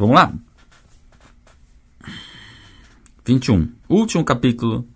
Vamos 0.00 0.14
lá? 0.14 0.32
21. 3.26 3.68
Último 3.88 4.24
capítulo 4.24 4.86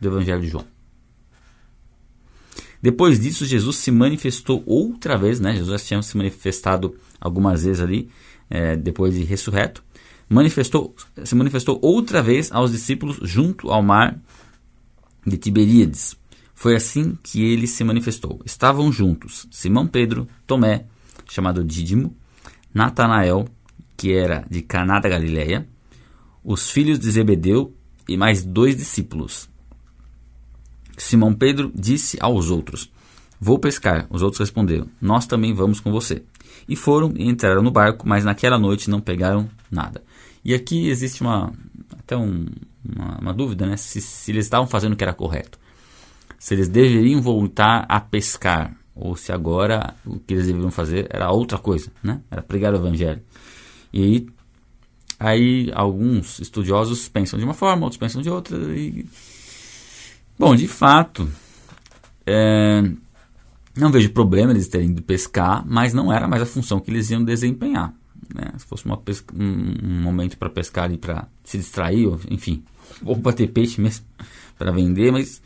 do 0.00 0.08
Evangelho 0.08 0.40
de 0.40 0.48
João. 0.48 0.64
Depois 2.82 3.20
disso, 3.20 3.46
Jesus 3.46 3.76
se 3.76 3.92
manifestou 3.92 4.64
outra 4.66 5.16
vez, 5.16 5.38
né? 5.38 5.52
Jesus 5.52 5.80
já 5.80 5.86
tinha 5.86 6.02
se 6.02 6.16
manifestado 6.16 6.98
algumas 7.20 7.62
vezes 7.62 7.80
ali, 7.80 8.10
é, 8.50 8.74
depois 8.74 9.14
de 9.14 9.22
ressurreto. 9.22 9.84
Manifestou, 10.28 10.96
se 11.22 11.36
manifestou 11.36 11.78
outra 11.80 12.20
vez 12.20 12.50
aos 12.50 12.72
discípulos 12.72 13.20
junto 13.22 13.70
ao 13.70 13.84
mar 13.84 14.20
de 15.24 15.38
Tiberíades. 15.38 16.16
Foi 16.56 16.74
assim 16.74 17.16
que 17.22 17.44
ele 17.44 17.68
se 17.68 17.84
manifestou. 17.84 18.40
Estavam 18.44 18.90
juntos 18.90 19.46
Simão 19.52 19.86
Pedro, 19.86 20.26
Tomé, 20.44 20.86
chamado 21.28 21.62
Dídimo, 21.62 22.16
Natanael, 22.74 23.46
que 24.00 24.14
era 24.14 24.46
de 24.48 24.62
Caná 24.62 24.98
da 24.98 25.10
Galileia, 25.10 25.68
os 26.42 26.70
filhos 26.70 26.98
de 26.98 27.10
Zebedeu 27.10 27.76
e 28.08 28.16
mais 28.16 28.42
dois 28.42 28.74
discípulos. 28.74 29.46
Simão 30.96 31.34
Pedro 31.34 31.70
disse 31.74 32.16
aos 32.18 32.48
outros: 32.48 32.90
Vou 33.38 33.58
pescar. 33.58 34.06
Os 34.08 34.22
outros 34.22 34.40
responderam: 34.40 34.86
Nós 35.02 35.26
também 35.26 35.52
vamos 35.52 35.80
com 35.80 35.92
você. 35.92 36.22
E 36.66 36.74
foram 36.74 37.12
e 37.14 37.28
entraram 37.28 37.60
no 37.60 37.70
barco, 37.70 38.08
mas 38.08 38.24
naquela 38.24 38.58
noite 38.58 38.88
não 38.88 39.02
pegaram 39.02 39.50
nada. 39.70 40.02
E 40.42 40.54
aqui 40.54 40.88
existe 40.88 41.20
uma 41.20 41.52
até 41.98 42.16
um, 42.16 42.46
uma, 42.82 43.18
uma, 43.18 43.34
dúvida, 43.34 43.66
né? 43.66 43.76
Se, 43.76 44.00
se 44.00 44.32
eles 44.32 44.46
estavam 44.46 44.66
fazendo 44.66 44.94
o 44.94 44.96
que 44.96 45.04
era 45.04 45.12
correto. 45.12 45.58
Se 46.38 46.54
eles 46.54 46.70
deveriam 46.70 47.20
voltar 47.20 47.84
a 47.86 48.00
pescar 48.00 48.74
ou 48.94 49.14
se 49.14 49.30
agora 49.30 49.94
o 50.06 50.18
que 50.18 50.32
eles 50.32 50.46
deveriam 50.46 50.70
fazer 50.70 51.06
era 51.10 51.30
outra 51.30 51.58
coisa, 51.58 51.92
né? 52.02 52.22
Era 52.30 52.40
pregar 52.40 52.72
o 52.72 52.76
evangelho. 52.76 53.20
E 53.92 54.02
aí, 54.02 54.26
aí 55.18 55.70
alguns 55.74 56.38
estudiosos 56.38 57.08
pensam 57.08 57.38
de 57.38 57.44
uma 57.44 57.54
forma, 57.54 57.84
outros 57.84 57.98
pensam 57.98 58.22
de 58.22 58.30
outra. 58.30 58.56
E... 58.76 59.06
Bom, 60.38 60.54
de 60.54 60.68
fato, 60.68 61.28
é... 62.26 62.82
não 63.76 63.90
vejo 63.90 64.10
problema 64.10 64.52
eles 64.52 64.68
terem 64.68 64.90
ido 64.90 65.02
pescar, 65.02 65.64
mas 65.66 65.92
não 65.92 66.12
era 66.12 66.28
mais 66.28 66.42
a 66.42 66.46
função 66.46 66.80
que 66.80 66.90
eles 66.90 67.10
iam 67.10 67.24
desempenhar. 67.24 67.94
Né? 68.34 68.52
Se 68.58 68.64
fosse 68.66 68.84
pesca... 69.04 69.34
um, 69.36 70.02
momento 70.02 70.38
para 70.38 70.48
pescar 70.48 70.92
e 70.92 70.98
para 70.98 71.28
se 71.44 71.58
distrair, 71.58 72.06
ou, 72.06 72.20
enfim, 72.30 72.62
ou 73.04 73.18
para 73.18 73.32
ter 73.32 73.48
peixe 73.48 73.80
mesmo 73.80 74.06
para 74.56 74.70
vender, 74.70 75.10
mas 75.10 75.42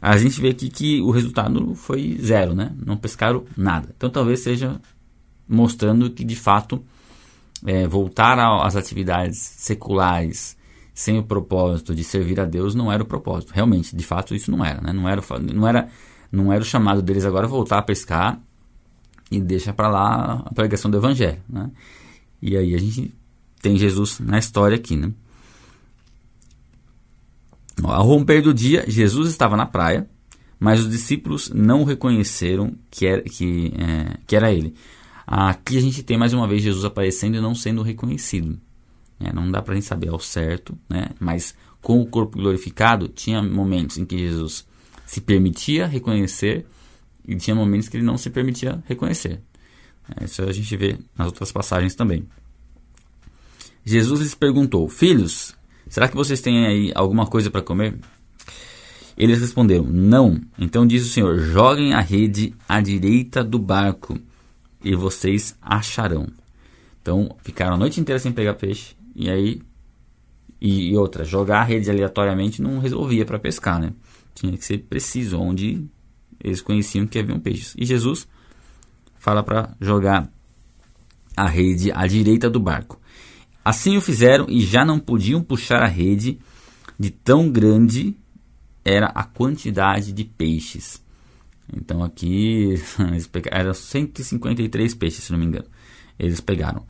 a 0.00 0.16
gente 0.16 0.40
vê 0.40 0.50
aqui 0.50 0.68
que 0.68 1.00
o 1.00 1.10
resultado 1.10 1.74
foi 1.74 2.18
zero, 2.20 2.54
né? 2.54 2.74
Não 2.84 2.96
pescaram 2.96 3.44
nada. 3.56 3.88
Então 3.96 4.10
talvez 4.10 4.40
seja 4.40 4.80
mostrando 5.48 6.10
que 6.10 6.24
de 6.24 6.36
fato 6.36 6.84
é, 7.64 7.86
voltar 7.86 8.38
às 8.38 8.76
atividades 8.76 9.38
seculares 9.38 10.56
sem 10.92 11.18
o 11.18 11.24
propósito 11.24 11.94
de 11.94 12.04
servir 12.04 12.38
a 12.38 12.44
Deus 12.44 12.74
não 12.74 12.92
era 12.92 13.02
o 13.02 13.06
propósito. 13.06 13.52
Realmente, 13.52 13.96
de 13.96 14.04
fato, 14.04 14.34
isso 14.34 14.50
não 14.50 14.64
era. 14.64 14.80
Né? 14.80 14.92
Não, 14.92 15.08
era 15.08 15.20
não, 15.52 15.66
era 15.66 15.88
não 16.30 16.52
era 16.52 16.62
o 16.62 16.64
chamado 16.64 17.02
deles 17.02 17.24
agora 17.24 17.48
voltar 17.48 17.78
a 17.78 17.82
pescar 17.82 18.40
e 19.30 19.40
deixa 19.40 19.72
para 19.72 19.88
lá 19.88 20.42
a 20.46 20.54
pregação 20.54 20.90
do 20.90 20.96
Evangelho. 20.96 21.42
Né? 21.48 21.70
E 22.40 22.56
aí 22.56 22.74
a 22.74 22.78
gente 22.78 23.12
tem 23.60 23.76
Jesus 23.76 24.20
na 24.20 24.38
história 24.38 24.76
aqui. 24.76 24.96
Né? 24.96 25.10
Ao 27.82 28.06
romper 28.06 28.42
do 28.42 28.54
dia, 28.54 28.84
Jesus 28.86 29.28
estava 29.30 29.56
na 29.56 29.66
praia, 29.66 30.08
mas 30.60 30.80
os 30.80 30.88
discípulos 30.88 31.50
não 31.50 31.82
reconheceram 31.82 32.72
que 32.88 33.06
era, 33.06 33.22
que, 33.22 33.72
é, 33.76 34.18
que 34.26 34.36
era 34.36 34.52
ele. 34.52 34.74
Aqui 35.26 35.78
a 35.78 35.80
gente 35.80 36.02
tem 36.02 36.18
mais 36.18 36.32
uma 36.32 36.46
vez 36.46 36.62
Jesus 36.62 36.84
aparecendo 36.84 37.36
e 37.36 37.40
não 37.40 37.54
sendo 37.54 37.82
reconhecido. 37.82 38.58
É, 39.20 39.32
não 39.32 39.50
dá 39.50 39.62
para 39.62 39.72
a 39.72 39.74
gente 39.76 39.86
saber 39.86 40.08
ao 40.08 40.20
certo, 40.20 40.76
né? 40.88 41.10
mas 41.18 41.54
com 41.80 42.00
o 42.00 42.06
corpo 42.06 42.38
glorificado, 42.38 43.08
tinha 43.08 43.42
momentos 43.42 43.98
em 43.98 44.04
que 44.04 44.18
Jesus 44.18 44.66
se 45.06 45.20
permitia 45.20 45.86
reconhecer 45.86 46.66
e 47.26 47.36
tinha 47.36 47.54
momentos 47.54 47.88
que 47.88 47.96
ele 47.96 48.04
não 48.04 48.16
se 48.16 48.30
permitia 48.30 48.82
reconhecer. 48.86 49.40
É, 50.18 50.24
isso 50.24 50.42
a 50.42 50.52
gente 50.52 50.76
vê 50.76 50.98
nas 51.16 51.26
outras 51.26 51.52
passagens 51.52 51.94
também. 51.94 52.26
Jesus 53.84 54.20
lhes 54.20 54.34
perguntou: 54.34 54.88
Filhos, 54.88 55.54
será 55.88 56.08
que 56.08 56.16
vocês 56.16 56.40
têm 56.40 56.66
aí 56.66 56.92
alguma 56.94 57.26
coisa 57.26 57.50
para 57.50 57.62
comer? 57.62 57.98
Eles 59.16 59.40
responderam: 59.40 59.84
Não. 59.84 60.40
Então 60.58 60.86
disse 60.86 61.06
o 61.06 61.12
Senhor: 61.12 61.38
Joguem 61.38 61.92
a 61.94 62.00
rede 62.00 62.54
à 62.68 62.80
direita 62.80 63.44
do 63.44 63.58
barco 63.58 64.18
e 64.84 64.94
vocês 64.94 65.56
acharão. 65.60 66.28
Então, 67.00 67.34
ficaram 67.42 67.74
a 67.74 67.78
noite 67.78 68.00
inteira 68.00 68.18
sem 68.18 68.32
pegar 68.32 68.54
peixe. 68.54 68.94
E 69.14 69.30
aí. 69.30 69.62
E, 70.60 70.90
e 70.90 70.96
outra, 70.96 71.24
jogar 71.24 71.60
a 71.60 71.64
rede 71.64 71.90
aleatoriamente 71.90 72.62
não 72.62 72.78
resolvia 72.78 73.24
para 73.24 73.38
pescar, 73.38 73.80
né? 73.80 73.92
Tinha 74.34 74.56
que 74.56 74.64
ser 74.64 74.78
preciso, 74.78 75.38
onde 75.38 75.84
eles 76.42 76.60
conheciam 76.60 77.06
que 77.06 77.18
haviam 77.18 77.38
peixes. 77.38 77.74
E 77.78 77.84
Jesus 77.84 78.26
fala 79.18 79.42
para 79.42 79.74
jogar 79.80 80.30
a 81.36 81.48
rede 81.48 81.90
à 81.92 82.06
direita 82.06 82.48
do 82.48 82.60
barco. 82.60 83.00
Assim 83.64 83.96
o 83.96 84.00
fizeram 84.00 84.46
e 84.48 84.60
já 84.60 84.84
não 84.84 84.98
podiam 84.98 85.42
puxar 85.42 85.82
a 85.82 85.86
rede 85.86 86.38
de 86.98 87.10
tão 87.10 87.50
grande 87.50 88.16
era 88.84 89.06
a 89.06 89.24
quantidade 89.24 90.12
de 90.12 90.24
peixes. 90.24 91.03
Então 91.72 92.02
aqui 92.02 92.74
eram 93.50 93.74
153 93.74 94.94
peixes, 94.94 95.24
se 95.24 95.32
não 95.32 95.38
me 95.38 95.46
engano. 95.46 95.66
Eles 96.18 96.40
pegaram. 96.40 96.84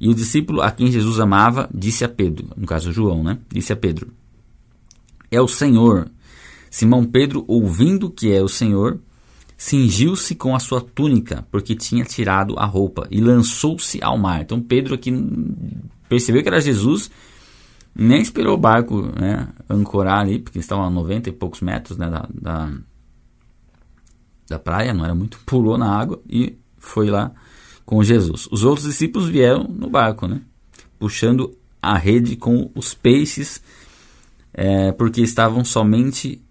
E 0.00 0.08
o 0.08 0.14
discípulo 0.14 0.62
a 0.62 0.70
quem 0.70 0.90
Jesus 0.90 1.20
amava 1.20 1.68
disse 1.72 2.04
a 2.04 2.08
Pedro, 2.08 2.48
no 2.56 2.66
caso 2.66 2.92
João, 2.92 3.22
né? 3.22 3.38
Disse 3.48 3.72
a 3.72 3.76
Pedro: 3.76 4.08
É 5.30 5.40
o 5.40 5.48
Senhor. 5.48 6.10
Simão 6.70 7.04
Pedro, 7.04 7.44
ouvindo 7.48 8.08
que 8.08 8.32
é 8.32 8.40
o 8.40 8.48
Senhor, 8.48 9.00
cingiu-se 9.58 10.34
com 10.36 10.54
a 10.54 10.60
sua 10.60 10.80
túnica, 10.80 11.46
porque 11.50 11.74
tinha 11.74 12.04
tirado 12.04 12.54
a 12.56 12.64
roupa, 12.64 13.06
e 13.10 13.20
lançou-se 13.20 14.02
ao 14.02 14.16
mar. 14.16 14.40
Então 14.40 14.60
Pedro 14.60 14.94
aqui 14.94 15.12
percebeu 16.08 16.42
que 16.42 16.48
era 16.48 16.60
Jesus, 16.60 17.10
nem 17.94 18.22
esperou 18.22 18.54
o 18.54 18.58
barco 18.58 19.02
né, 19.20 19.48
ancorar 19.68 20.20
ali, 20.20 20.38
porque 20.38 20.60
estavam 20.60 20.84
a 20.84 20.90
90 20.90 21.28
e 21.28 21.32
poucos 21.32 21.60
metros 21.60 21.98
né, 21.98 22.08
da, 22.08 22.26
da 22.32 22.72
da 24.50 24.58
praia, 24.58 24.92
não 24.92 25.04
era 25.04 25.14
muito, 25.14 25.38
pulou 25.46 25.78
na 25.78 25.90
água 25.90 26.20
e 26.28 26.58
foi 26.76 27.08
lá 27.08 27.32
com 27.86 28.02
Jesus. 28.02 28.48
Os 28.50 28.64
outros 28.64 28.86
discípulos 28.86 29.28
vieram 29.28 29.64
no 29.64 29.88
barco, 29.88 30.26
né? 30.26 30.42
Puxando 30.98 31.56
a 31.80 31.96
rede 31.96 32.36
com 32.36 32.70
os 32.74 32.92
peixes, 32.92 33.62
é, 34.52 34.92
porque 34.92 35.22
estavam 35.22 35.64
somente 35.64 36.42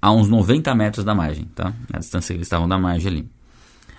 a 0.00 0.12
uns 0.12 0.28
90 0.28 0.74
metros 0.74 1.04
da 1.04 1.14
margem, 1.14 1.46
tá? 1.54 1.74
A 1.92 1.98
distância 1.98 2.34
que 2.34 2.38
eles 2.38 2.46
estavam 2.46 2.68
da 2.68 2.78
margem 2.78 3.10
ali. 3.10 3.28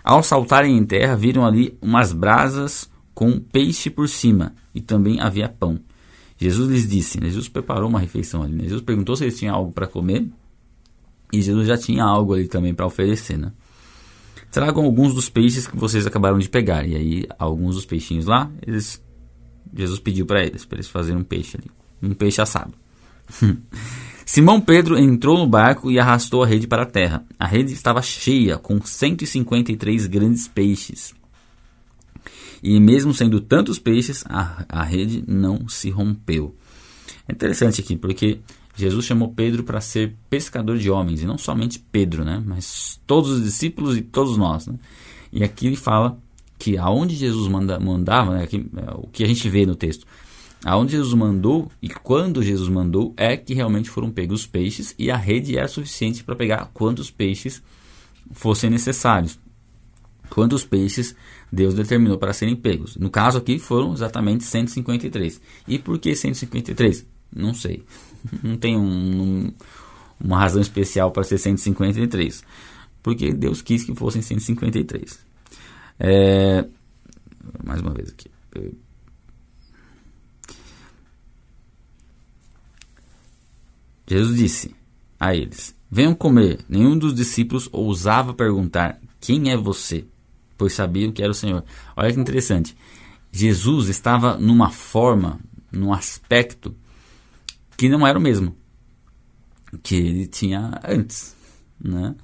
Ao 0.04 0.22
saltarem 0.22 0.78
em 0.78 0.86
terra, 0.86 1.16
viram 1.16 1.44
ali 1.44 1.76
umas 1.82 2.14
brasas 2.14 2.90
com 3.14 3.40
peixe 3.40 3.90
por 3.90 4.08
cima 4.08 4.54
e 4.74 4.80
também 4.80 5.20
havia 5.20 5.50
pão. 5.50 5.80
Jesus 6.38 6.70
lhes 6.70 6.88
disse, 6.88 7.20
né? 7.20 7.28
Jesus 7.28 7.48
preparou 7.48 7.90
uma 7.90 8.00
refeição 8.00 8.44
ali. 8.44 8.54
Né? 8.54 8.64
Jesus 8.66 8.82
perguntou 8.82 9.16
se 9.16 9.24
eles 9.24 9.40
tinham 9.40 9.56
algo 9.56 9.72
para 9.72 9.88
comer 9.88 10.28
e 11.32 11.42
Jesus 11.42 11.68
já 11.68 11.78
tinha 11.78 12.04
algo 12.04 12.34
ali 12.34 12.48
também 12.48 12.74
para 12.74 12.86
oferecer, 12.86 13.38
né? 13.38 13.52
Tragam 14.52 14.86
alguns 14.86 15.14
dos 15.14 15.28
peixes 15.28 15.68
que 15.68 15.76
vocês 15.76 16.08
acabaram 16.08 16.40
de 16.40 16.48
pegar. 16.48 16.88
E 16.88 16.96
aí, 16.96 17.26
alguns 17.38 17.76
dos 17.76 17.86
peixinhos 17.86 18.26
lá, 18.26 18.50
eles, 18.66 19.04
Jesus 19.76 20.00
pediu 20.00 20.26
para 20.26 20.46
eles, 20.46 20.64
para 20.64 20.78
eles 20.78 20.88
fazerem 20.88 21.20
um 21.20 21.26
peixe 21.26 21.58
ali. 21.58 21.70
Um 22.02 22.14
peixe 22.14 22.42
assado. 22.42 22.74
Simão 24.26 24.60
Pedro 24.60 24.98
entrou 24.98 25.38
no 25.38 25.46
barco 25.46 25.92
e 25.92 26.00
arrastou 26.00 26.42
a 26.42 26.48
rede 26.48 26.68
para 26.68 26.84
a 26.84 26.86
terra. 26.86 27.26
A 27.38 27.46
rede 27.46 27.74
estava 27.74 28.02
cheia, 28.02 28.58
com 28.58 28.82
153 28.82 30.08
grandes 30.08 30.48
peixes. 30.48 31.14
E 32.64 32.80
mesmo 32.80 33.14
sendo 33.14 33.40
tantos 33.40 33.78
peixes, 33.78 34.24
a, 34.28 34.66
a 34.68 34.84
rede 34.84 35.24
não 35.28 35.68
se 35.68 35.90
rompeu. 35.90 36.56
É 37.28 37.34
interessante 37.34 37.82
aqui, 37.82 37.96
porque 37.96 38.40
Jesus 38.76 39.06
chamou 39.06 39.30
Pedro 39.34 39.64
para 39.64 39.80
ser 39.80 40.16
pescador 40.30 40.78
de 40.78 40.92
homens, 40.92 41.22
e 41.22 41.26
não 41.26 41.38
somente 41.38 41.80
Pedro, 41.80 42.26
né? 42.26 42.44
mas 42.46 43.00
todos 43.08 43.32
os 43.32 43.44
discípulos 43.44 43.98
e 43.98 44.02
todos 44.02 44.38
nós. 44.38 44.68
Né? 44.68 44.76
E 45.32 45.44
aqui 45.44 45.68
ele 45.68 45.76
fala 45.76 46.20
que 46.60 46.78
aonde 46.78 47.16
Jesus 47.16 47.48
manda, 47.48 47.80
mandava, 47.80 48.36
né? 48.36 48.44
aqui, 48.44 48.66
é, 48.76 48.92
o 48.96 49.08
que 49.08 49.24
a 49.24 49.28
gente 49.28 49.48
vê 49.50 49.66
no 49.66 49.76
texto, 49.76 50.06
aonde 50.64 50.92
Jesus 50.92 51.14
mandou 51.14 51.72
e 51.82 51.88
quando 51.90 52.44
Jesus 52.44 52.68
mandou 52.68 53.14
é 53.16 53.38
que 53.38 53.54
realmente 53.54 53.90
foram 53.90 54.12
pegos 54.12 54.42
os 54.42 54.48
peixes 54.48 54.96
e 54.98 55.10
a 55.12 55.18
rede 55.18 55.58
era 55.58 55.68
suficiente 55.68 56.24
para 56.24 56.36
pegar 56.36 56.72
quantos 56.74 57.10
peixes 57.10 57.62
fossem 58.32 58.70
necessários. 58.70 59.40
Quantos 60.30 60.66
peixes 60.66 61.16
Deus 61.52 61.74
determinou 61.74 62.18
para 62.18 62.34
serem 62.34 62.56
pegos. 62.56 62.98
No 62.98 63.10
caso 63.10 63.38
aqui 63.38 63.60
foram 63.60 63.94
exatamente 63.94 64.44
153. 64.44 65.40
E 65.68 65.80
por 65.80 66.00
que 66.00 66.16
153? 66.16 67.06
Não 67.34 67.54
sei. 67.54 67.84
Não 68.44 68.58
tem 68.58 68.78
um, 68.78 68.82
um, 69.22 69.54
uma 70.20 70.40
razão 70.40 70.62
especial 70.62 71.12
para 71.12 71.24
ser 71.24 71.38
153. 71.38 72.44
Porque 73.04 73.34
Deus 73.34 73.62
quis 73.62 73.84
que 73.84 73.94
fossem 73.94 74.22
153. 74.22 75.20
É, 76.00 76.66
mais 77.64 77.82
uma 77.82 77.94
vez 77.94 78.10
aqui. 78.10 78.30
É, 78.56 78.72
Jesus 84.08 84.38
disse 84.38 84.76
a 85.20 85.36
eles: 85.36 85.76
Venham 85.90 86.14
comer. 86.14 86.60
Nenhum 86.68 86.98
dos 86.98 87.14
discípulos 87.14 87.70
ousava 87.72 88.34
perguntar: 88.34 89.00
Quem 89.20 89.52
é 89.52 89.58
você? 89.58 90.06
Pois 90.58 90.74
sabiam 90.74 91.12
que 91.12 91.22
era 91.22 91.32
o 91.32 91.36
Senhor. 91.36 91.64
Olha 91.96 92.14
que 92.14 92.20
interessante. 92.20 92.76
Jesus 93.32 93.90
estava 93.90 94.38
numa 94.38 94.70
forma, 94.70 95.40
num 95.72 95.92
aspecto 95.92 96.76
que 97.78 97.90
não 97.90 98.06
era 98.06 98.18
o 98.18 98.22
mesmo 98.22 98.56
que 99.84 99.96
ele 99.96 100.28
tinha 100.28 100.80
antes, 100.84 101.36
né? 101.80 102.16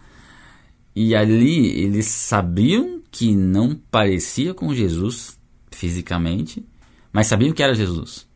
E 0.96 1.16
ali 1.16 1.68
eles 1.82 2.06
sabiam 2.06 3.02
que 3.10 3.36
não 3.36 3.76
parecia 3.76 4.54
com 4.54 4.74
Jesus 4.74 5.40
fisicamente, 5.72 6.66
mas 7.12 7.28
sabiam 7.28 7.54
que 7.54 7.64
era 7.64 7.74
Jesus. 7.74 8.28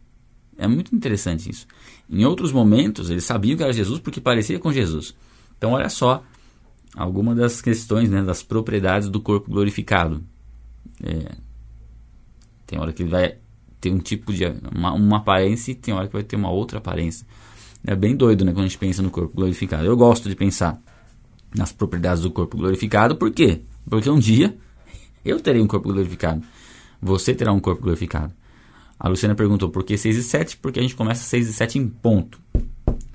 É 0.58 0.68
muito 0.68 0.96
interessante 0.96 1.50
isso. 1.50 1.68
Em 2.10 2.24
outros 2.24 2.52
momentos, 2.52 3.10
eles 3.10 3.26
sabiam 3.26 3.58
que 3.58 3.64
era 3.64 3.74
Jesus 3.74 4.00
porque 4.00 4.22
parecia 4.22 4.60
com 4.60 4.72
Jesus. 4.72 5.16
Então, 5.58 5.72
olha 5.72 5.90
só 5.90 6.24
algumas 6.96 7.36
das 7.38 7.62
questões, 7.62 8.10
né, 8.10 8.24
das 8.24 8.42
propriedades 8.42 9.10
do 9.10 9.20
corpo 9.20 9.52
glorificado. 9.52 10.24
É, 11.04 11.36
tem 12.66 12.80
hora 12.80 12.94
que 12.94 13.04
ele 13.04 13.10
vai 13.10 13.38
ter 13.86 13.92
um 13.92 14.00
tipo 14.00 14.34
de 14.34 14.44
uma, 14.76 14.94
uma, 14.94 15.18
aparência 15.18 15.72
e 15.72 15.76
tem 15.76 15.94
hora 15.94 16.08
que 16.08 16.14
vai 16.14 16.24
ter 16.24 16.36
uma 16.36 16.50
outra 16.50 16.80
aparência. 16.80 17.26
É 17.86 17.96
bem 17.96 18.16
doido, 18.16 18.44
né, 18.44 18.52
quando 18.52 18.66
a 18.66 18.68
gente 18.68 18.80
pensa 18.80 19.04
no 19.04 19.12
corpo 19.12 19.36
glorificado. 19.36 19.86
Eu 19.86 19.96
gosto 19.96 20.28
de 20.28 20.36
pensar 20.36 20.82
nas 21.56 21.72
propriedades 21.72 22.24
do 22.24 22.32
corpo 22.32 22.58
glorificado, 22.58 23.16
por 23.16 23.30
quê? 23.30 23.62
Porque 23.88 24.10
um 24.10 24.18
dia 24.18 24.58
eu 25.24 25.40
terei 25.40 25.62
um 25.62 25.68
corpo 25.68 25.88
glorificado. 25.88 26.42
Você 27.00 27.36
terá 27.36 27.54
um 27.54 27.60
corpo 27.60 27.84
glorificado. 27.84 28.34
A 29.00 29.08
Luciana 29.08 29.36
perguntou 29.36 29.70
por 29.70 29.84
que 29.84 29.98
6 29.98 30.16
e 30.16 30.24
7? 30.24 30.58
Porque 30.58 30.80
a 30.80 30.82
gente 30.82 30.96
começa 30.96 31.24
6 31.24 31.50
e 31.50 31.54
7 31.54 31.78
em 31.78 31.88
ponto. 31.88 32.40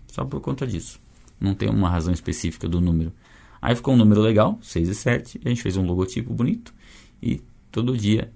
Só 0.06 0.24
por 0.24 0.40
conta 0.40 0.64
disso. 0.66 1.00
Não 1.40 1.52
tem 1.52 1.68
uma 1.68 1.90
razão 1.90 2.14
específica 2.14 2.68
do 2.68 2.80
número. 2.80 3.12
Aí 3.60 3.74
ficou 3.74 3.94
um 3.94 3.96
número 3.96 4.20
legal, 4.20 4.58
6 4.62 4.88
e 4.88 4.94
7. 4.94 5.40
A 5.44 5.48
gente 5.48 5.62
fez 5.62 5.76
um 5.76 5.84
logotipo 5.84 6.32
bonito. 6.32 6.72
E 7.20 7.40
todo 7.72 7.96
dia, 7.96 8.30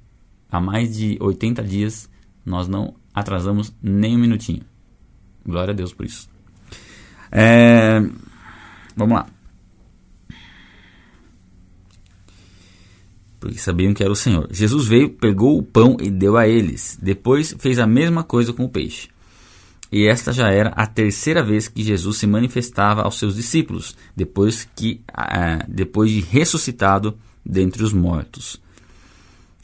há 0.51 0.61
mais 0.61 0.97
de 0.97 1.17
80 1.21 1.63
dias, 1.63 2.09
nós 2.45 2.69
não 2.69 2.95
atrasamos 3.13 3.73
nem 3.83 4.17
um 4.17 4.21
minutinho. 4.21 4.63
Glória 5.45 5.73
a 5.73 5.77
Deus 5.77 5.93
por 5.93 6.07
isso. 6.07 6.29
É, 7.31 8.01
vamos 8.97 9.15
lá. 9.15 9.27
porque 13.45 13.59
sabiam 13.59 13.93
que 13.93 14.03
era 14.03 14.11
o 14.11 14.17
Senhor. 14.17 14.49
Jesus 14.51 14.87
veio, 14.87 15.11
pegou 15.11 15.59
o 15.59 15.63
pão 15.63 15.99
e 16.01 16.11
deu 16.11 16.39
a 16.39 16.49
eles. 16.49 16.99
Depois 17.03 17.55
fez 17.59 17.79
a 17.79 17.87
mesma 17.87 18.25
coisa 18.25 18.55
com 18.55 18.65
o 18.65 18.69
peixe. 18.71 19.09
E 19.93 20.09
esta 20.09 20.33
já 20.33 20.49
era 20.51 20.71
a 20.71 20.87
terceira 20.87 21.43
vez 21.43 21.69
que 21.69 21.83
Jesus 21.83 22.17
se 22.17 22.27
manifestava 22.27 23.03
aos 23.03 23.19
seus 23.19 23.37
discípulos, 23.37 23.95
depois, 24.17 24.67
que, 24.75 25.03
ah, 25.13 25.63
depois 25.69 26.11
de 26.11 26.21
ressuscitado 26.21 27.19
dentre 27.45 27.85
os 27.85 27.93
mortos. 27.93 28.59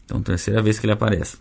Então, 0.05 0.21
terceira 0.21 0.61
vez 0.61 0.79
que 0.79 0.85
ele 0.85 0.93
aparece. 0.93 1.38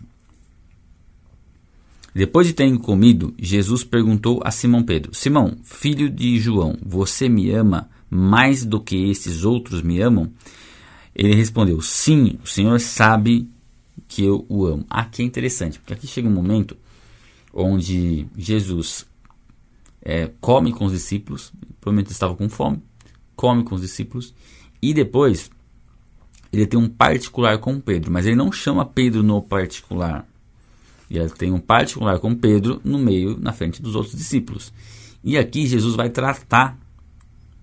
Depois 2.14 2.46
de 2.46 2.52
terem 2.52 2.76
comido, 2.76 3.34
Jesus 3.38 3.84
perguntou 3.84 4.40
a 4.44 4.50
Simão 4.50 4.82
Pedro: 4.82 5.14
Simão, 5.14 5.56
filho 5.62 6.10
de 6.10 6.38
João, 6.38 6.76
você 6.84 7.28
me 7.28 7.50
ama 7.50 7.88
mais 8.08 8.64
do 8.64 8.80
que 8.80 9.10
esses 9.10 9.44
outros 9.44 9.82
me 9.82 10.00
amam? 10.00 10.32
Ele 11.14 11.34
respondeu: 11.34 11.80
Sim, 11.80 12.38
o 12.42 12.46
Senhor 12.46 12.80
sabe 12.80 13.48
que 14.08 14.24
eu 14.24 14.44
o 14.48 14.66
amo. 14.66 14.84
Aqui 14.90 15.22
é 15.22 15.24
interessante, 15.24 15.78
porque 15.78 15.94
aqui 15.94 16.06
chega 16.06 16.28
um 16.28 16.32
momento 16.32 16.76
onde 17.52 18.26
Jesus 18.36 19.06
é, 20.02 20.30
come 20.40 20.72
com 20.72 20.86
os 20.86 20.92
discípulos, 20.92 21.52
provavelmente 21.80 22.10
estava 22.10 22.34
com 22.34 22.48
fome, 22.48 22.82
come 23.36 23.62
com 23.62 23.74
os 23.74 23.80
discípulos, 23.80 24.34
e 24.82 24.94
depois 24.94 25.50
ele 26.52 26.66
tem 26.66 26.78
um 26.78 26.88
particular 26.88 27.58
com 27.58 27.80
Pedro, 27.80 28.10
mas 28.10 28.26
ele 28.26 28.36
não 28.36 28.50
chama 28.50 28.84
Pedro 28.84 29.22
no 29.22 29.40
particular. 29.40 30.26
Ele 31.10 31.28
tem 31.30 31.52
um 31.52 31.58
particular 31.58 32.20
com 32.20 32.34
Pedro 32.34 32.80
no 32.84 32.98
meio, 32.98 33.36
na 33.38 33.52
frente 33.52 33.82
dos 33.82 33.96
outros 33.96 34.14
discípulos. 34.14 34.72
E 35.24 35.36
aqui 35.36 35.66
Jesus 35.66 35.96
vai 35.96 36.08
tratar 36.08 36.78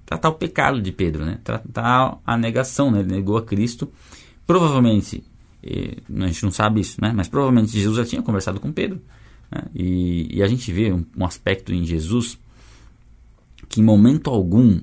tratar 0.06 0.30
o 0.30 0.36
pecado 0.36 0.82
de 0.82 0.90
Pedro, 0.92 1.26
né? 1.26 1.38
tratar 1.44 2.18
a 2.26 2.38
negação, 2.38 2.90
né? 2.90 3.00
ele 3.02 3.12
negou 3.12 3.36
a 3.36 3.44
Cristo. 3.44 3.92
Provavelmente, 4.46 5.22
a 5.62 6.28
gente 6.28 6.44
não 6.44 6.52
sabe 6.52 6.80
isso, 6.80 6.98
né? 7.02 7.12
mas 7.14 7.28
provavelmente 7.28 7.72
Jesus 7.72 7.98
já 7.98 8.06
tinha 8.06 8.22
conversado 8.22 8.58
com 8.58 8.72
Pedro. 8.72 9.02
Né? 9.52 9.64
E, 9.76 10.38
e, 10.38 10.44
a 10.44 10.48
gente 10.48 10.72
vê 10.72 10.94
um, 10.94 11.06
um 11.16 11.26
aspecto 11.26 11.74
em 11.74 11.86
Jesus 11.86 12.40
que, 13.68 13.82
em 13.82 13.84
momento 13.84 14.30
algum, 14.30 14.80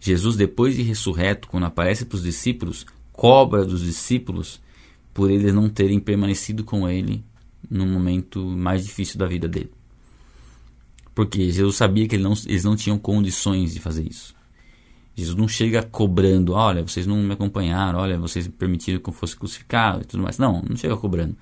Jesus, 0.00 0.36
depois 0.36 0.74
de 0.74 0.82
ressurreto, 0.82 1.48
quando 1.48 1.64
aparece 1.64 2.06
para 2.06 2.16
os 2.16 2.22
discípulos, 2.22 2.86
cobra 3.12 3.66
dos 3.66 3.82
discípulos 3.82 4.58
por 5.12 5.30
eles 5.30 5.52
não 5.52 5.68
terem 5.68 6.00
permanecido 6.00 6.64
com 6.64 6.88
ele 6.88 7.22
no 7.70 7.86
momento 7.86 8.44
mais 8.44 8.84
difícil 8.84 9.18
da 9.18 9.26
vida 9.26 9.48
dele. 9.48 9.70
Porque 11.14 11.50
Jesus 11.50 11.76
sabia 11.76 12.08
que 12.08 12.16
ele 12.16 12.22
não, 12.22 12.34
eles 12.46 12.64
não 12.64 12.74
tinham 12.74 12.98
condições 12.98 13.74
de 13.74 13.80
fazer 13.80 14.08
isso. 14.08 14.34
Jesus 15.14 15.36
não 15.36 15.46
chega 15.46 15.82
cobrando, 15.82 16.54
olha, 16.54 16.82
vocês 16.82 17.06
não 17.06 17.16
me 17.16 17.34
acompanharam, 17.34 17.98
olha, 17.98 18.18
vocês 18.18 18.48
permitiram 18.48 18.98
que 18.98 19.08
eu 19.10 19.12
fosse 19.12 19.36
crucificado 19.36 20.02
e 20.02 20.04
tudo 20.04 20.22
mais. 20.22 20.38
Não, 20.38 20.62
não 20.62 20.76
chega 20.76 20.96
cobrando. 20.96 21.36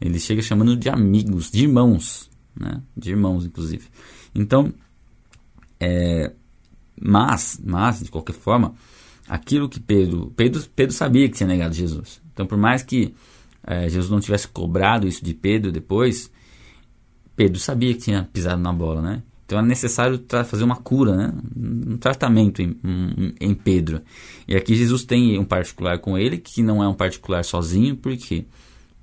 Ele 0.00 0.18
chega 0.18 0.42
chamando 0.42 0.76
de 0.76 0.88
amigos, 0.88 1.50
de 1.50 1.62
irmãos, 1.62 2.28
né? 2.58 2.82
De 2.96 3.10
irmãos, 3.10 3.44
inclusive. 3.44 3.86
Então, 4.34 4.74
é, 5.78 6.32
mas, 7.00 7.60
mas, 7.64 8.00
de 8.00 8.10
qualquer 8.10 8.34
forma, 8.34 8.74
aquilo 9.28 9.68
que 9.68 9.78
Pedro, 9.78 10.32
Pedro, 10.36 10.62
Pedro 10.74 10.94
sabia 10.94 11.28
que 11.28 11.36
tinha 11.36 11.46
negado 11.46 11.74
Jesus. 11.74 12.20
Então, 12.32 12.46
por 12.46 12.58
mais 12.58 12.82
que 12.82 13.14
é, 13.66 13.88
Jesus 13.88 14.10
não 14.10 14.20
tivesse 14.20 14.48
cobrado 14.48 15.06
isso 15.06 15.24
de 15.24 15.34
Pedro 15.34 15.72
depois, 15.72 16.30
Pedro 17.36 17.58
sabia 17.58 17.92
que 17.94 18.00
tinha 18.00 18.28
pisado 18.32 18.62
na 18.62 18.72
bola, 18.72 19.02
né? 19.02 19.22
Então 19.46 19.58
é 19.58 19.62
necessário 19.62 20.24
fazer 20.46 20.64
uma 20.64 20.76
cura, 20.76 21.16
né? 21.16 21.32
um 21.54 21.98
tratamento 21.98 22.62
em, 22.62 22.78
em, 23.38 23.54
Pedro. 23.54 24.00
E 24.48 24.56
aqui 24.56 24.74
Jesus 24.74 25.04
tem 25.04 25.38
um 25.38 25.44
particular 25.44 25.98
com 25.98 26.16
ele, 26.16 26.38
que 26.38 26.62
não 26.62 26.82
é 26.82 26.88
um 26.88 26.94
particular 26.94 27.44
sozinho, 27.44 27.94
por 27.94 28.16
quê? 28.16 28.46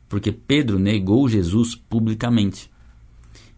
Porque 0.09 0.31
Pedro 0.31 0.79
negou 0.79 1.29
Jesus 1.29 1.75
publicamente. 1.75 2.71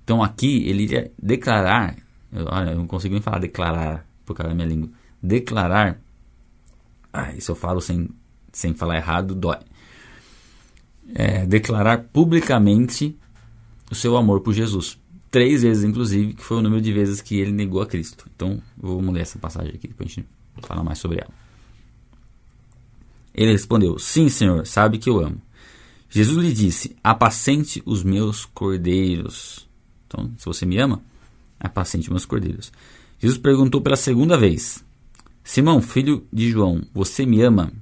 Então 0.03 0.21
aqui 0.21 0.67
ele 0.67 0.83
iria 0.83 1.11
declarar, 1.17 1.95
olha, 2.33 2.71
eu 2.71 2.77
não 2.77 2.85
consigo 2.85 3.13
nem 3.13 3.21
falar 3.21 3.39
declarar 3.39 4.05
por 4.25 4.35
causa 4.35 4.49
da 4.49 4.55
minha 4.55 4.67
língua. 4.67 4.89
Declarar, 5.21 6.01
ah, 7.13 7.33
isso 7.33 7.51
eu 7.51 7.55
falo 7.55 7.79
sem, 7.79 8.09
sem 8.51 8.73
falar 8.73 8.97
errado, 8.97 9.33
dói. 9.33 9.59
É, 11.15 11.45
declarar 11.45 12.05
publicamente 12.11 13.15
o 13.91 13.95
seu 13.95 14.17
amor 14.17 14.41
por 14.41 14.53
Jesus 14.53 14.97
três 15.33 15.63
vezes, 15.63 15.83
inclusive, 15.83 16.35
que 16.35 16.43
foi 16.43 16.57
o 16.57 16.61
número 16.61 16.79
de 16.79 16.93
vezes 16.93 17.19
que 17.19 17.39
ele 17.39 17.51
negou 17.51 17.81
a 17.81 17.87
Cristo. 17.87 18.27
Então, 18.35 18.61
vamos 18.77 19.11
ler 19.11 19.21
essa 19.21 19.39
passagem 19.39 19.73
aqui, 19.73 19.87
depois 19.87 20.11
a 20.11 20.13
gente 20.13 20.27
fala 20.61 20.83
mais 20.83 20.99
sobre 20.99 21.21
ela. 21.21 21.31
Ele 23.33 23.51
respondeu: 23.51 23.97
Sim, 23.97 24.29
Senhor, 24.29 24.67
sabe 24.67 24.99
que 24.99 25.09
eu 25.09 25.19
amo. 25.19 25.41
Jesus 26.07 26.37
lhe 26.37 26.53
disse: 26.53 26.95
Apacente 27.03 27.81
os 27.83 28.03
meus 28.03 28.45
cordeiros. 28.45 29.67
Então, 30.05 30.31
se 30.37 30.45
você 30.45 30.67
me 30.67 30.77
ama, 30.77 31.01
apacente 31.59 32.03
os 32.03 32.09
meus 32.09 32.25
cordeiros. 32.25 32.71
Jesus 33.19 33.39
perguntou 33.39 33.81
pela 33.81 33.95
segunda 33.95 34.37
vez: 34.37 34.85
Simão, 35.43 35.81
filho 35.81 36.27
de 36.31 36.51
João, 36.51 36.83
você 36.93 37.25
me 37.25 37.41
ama? 37.41 37.73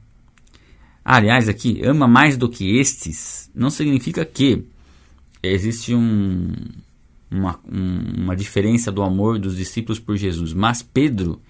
Aliás, 1.03 1.49
aqui, 1.49 1.81
ama 1.83 2.07
mais 2.07 2.37
do 2.37 2.47
que 2.47 2.77
estes, 2.77 3.49
não 3.55 3.69
significa 3.69 4.23
que 4.23 4.63
existe 5.41 5.95
um, 5.95 6.53
uma, 7.29 7.59
uma 7.67 8.35
diferença 8.35 8.91
do 8.91 9.01
amor 9.01 9.39
dos 9.39 9.55
discípulos 9.55 9.99
por 9.99 10.15
Jesus, 10.15 10.53
mas 10.53 10.83
Pedro 10.83 11.41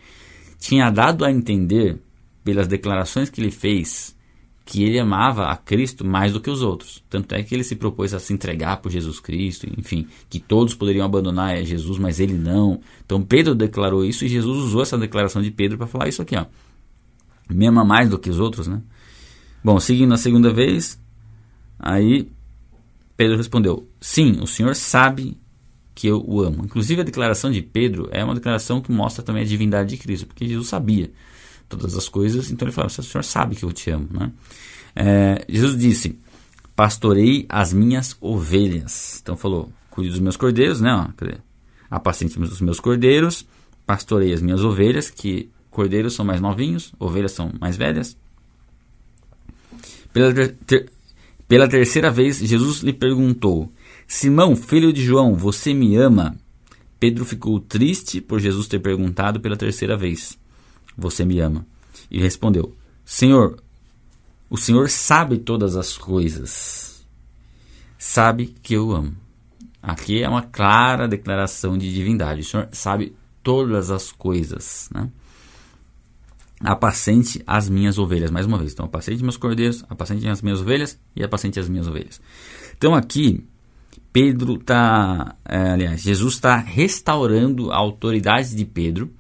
tinha 0.58 0.90
dado 0.90 1.26
a 1.26 1.32
entender, 1.32 2.00
pelas 2.44 2.68
declarações 2.68 3.30
que 3.30 3.42
ele 3.42 3.52
fez, 3.52 4.16
que 4.64 4.84
ele 4.84 5.00
amava 5.00 5.48
a 5.48 5.58
Cristo 5.58 6.06
mais 6.06 6.32
do 6.32 6.40
que 6.40 6.50
os 6.50 6.62
outros. 6.62 7.04
Tanto 7.10 7.36
é 7.36 7.44
que 7.44 7.54
ele 7.54 7.64
se 7.64 7.76
propôs 7.76 8.14
a 8.14 8.20
se 8.20 8.32
entregar 8.32 8.78
por 8.78 8.92
Jesus 8.92 9.20
Cristo, 9.20 9.68
enfim, 9.78 10.08
que 10.30 10.40
todos 10.40 10.74
poderiam 10.74 11.06
abandonar 11.06 11.62
Jesus, 11.64 11.98
mas 11.98 12.20
ele 12.20 12.34
não. 12.34 12.80
Então 13.06 13.22
Pedro 13.22 13.54
declarou 13.54 14.06
isso 14.06 14.24
e 14.24 14.30
Jesus 14.30 14.58
usou 14.58 14.82
essa 14.82 14.98
declaração 14.98 15.42
de 15.42 15.52
Pedro 15.52 15.78
para 15.78 15.88
falar 15.88 16.08
isso 16.08 16.22
aqui, 16.22 16.36
ó. 16.38 16.46
Me 17.50 17.66
ama 17.66 17.84
mais 17.84 18.10
do 18.10 18.18
que 18.18 18.30
os 18.30 18.40
outros, 18.40 18.68
né? 18.68 18.82
Bom, 19.64 19.80
seguindo 19.80 20.14
a 20.14 20.18
segunda 20.18 20.52
vez, 20.52 21.00
aí 21.80 22.30
Pedro 23.16 23.38
respondeu: 23.38 23.88
Sim, 24.00 24.40
o 24.42 24.48
Senhor 24.48 24.76
sabe 24.76 25.38
que 25.94 26.08
eu 26.08 26.24
o 26.26 26.42
amo. 26.42 26.66
Inclusive 26.66 27.02
a 27.02 27.06
declaração 27.06 27.52
de 27.52 27.62
Pedro 27.62 28.10
é 28.12 28.24
uma 28.24 28.34
declaração 28.34 28.82
que 28.82 28.92
mostra 28.92 29.24
também 29.24 29.44
a 29.44 29.46
divindade 29.46 29.90
de 29.90 29.98
Cristo, 29.98 30.26
porque 30.26 30.48
Jesus 30.48 30.68
sabia 30.68 31.12
todas 31.70 31.96
as 31.96 32.10
coisas, 32.10 32.52
então 32.52 32.68
ele 32.68 32.74
falou: 32.74 32.88
o 32.88 33.04
Senhor 33.04 33.24
sabe 33.24 33.56
que 33.56 33.64
eu 33.64 33.72
te 33.72 33.90
amo. 33.92 34.08
Né? 34.12 34.32
É, 34.96 35.46
Jesus 35.48 35.78
disse: 35.78 36.20
Pastorei 36.76 37.46
as 37.48 37.72
minhas 37.72 38.18
ovelhas. 38.20 39.20
Então 39.22 39.38
falou: 39.38 39.72
Cuide 39.90 40.10
dos 40.10 40.20
meus 40.20 40.38
cordeiros, 40.38 40.82
né? 40.82 40.90
Apacente 41.90 42.40
os 42.40 42.62
meus 42.62 42.80
cordeiros, 42.80 43.46
pastorei 43.86 44.34
as 44.34 44.42
minhas 44.42 44.64
ovelhas, 44.64 45.10
que 45.10 45.50
cordeiros 45.70 46.14
são 46.14 46.26
mais 46.26 46.42
novinhos, 46.42 46.94
ovelhas 46.98 47.34
são 47.34 47.52
mais 47.60 47.78
velhas. 47.78 48.18
Pela, 50.14 50.34
ter, 50.66 50.92
pela 51.48 51.68
terceira 51.68 52.12
vez, 52.12 52.40
Jesus 52.40 52.82
lhe 52.82 52.94
perguntou: 52.94 53.72
Simão, 54.08 54.56
filho 54.56 54.92
de 54.92 55.04
João, 55.04 55.36
você 55.36 55.74
me 55.74 55.96
ama? 55.96 56.36
Pedro 57.00 57.26
ficou 57.26 57.60
triste 57.60 58.22
por 58.22 58.40
Jesus 58.40 58.68
ter 58.68 58.80
perguntado 58.80 59.40
pela 59.40 59.58
terceira 59.58 59.98
vez: 59.98 60.38
Você 60.98 61.26
me 61.26 61.40
ama? 61.40 61.66
E 62.10 62.20
respondeu: 62.20 62.76
Senhor, 63.06 63.62
o 64.50 64.58
Senhor 64.58 64.90
sabe 64.90 65.38
todas 65.38 65.76
as 65.76 65.98
coisas. 65.98 67.06
Sabe 67.98 68.54
que 68.62 68.74
eu 68.74 68.92
amo. 68.92 69.16
Aqui 69.82 70.22
é 70.22 70.30
uma 70.30 70.42
clara 70.42 71.08
declaração 71.08 71.78
de 71.78 71.92
divindade. 71.92 72.42
O 72.42 72.44
Senhor 72.44 72.68
sabe 72.72 73.16
todas 73.42 73.90
as 73.90 74.12
coisas. 74.12 74.90
Né? 74.94 75.10
Apacente 76.64 77.42
as 77.46 77.70
minhas 77.70 77.98
ovelhas. 77.98 78.32
Mais 78.32 78.46
uma 78.46 78.58
vez. 78.58 78.74
Então, 78.74 78.86
apacente 78.86 79.24
meus 79.24 79.38
cordeiros, 79.38 79.84
apacente 79.90 80.28
as 80.28 80.42
minhas 80.42 80.62
ovelhas 80.62 81.00
e 81.16 81.24
apacente 81.24 81.60
as 81.60 81.68
minhas 81.68 81.88
ovelhas. 81.88 82.22
Então, 82.78 82.94
aqui, 82.94 83.44
Pedro 84.14 84.56
está. 84.56 85.36
É, 85.46 85.72
aliás, 85.72 86.02
Jesus 86.02 86.36
está 86.36 86.58
restaurando 86.58 87.72
a 87.72 87.78
autoridade 87.78 88.56
de 88.56 88.66
Pedro. 88.66 89.12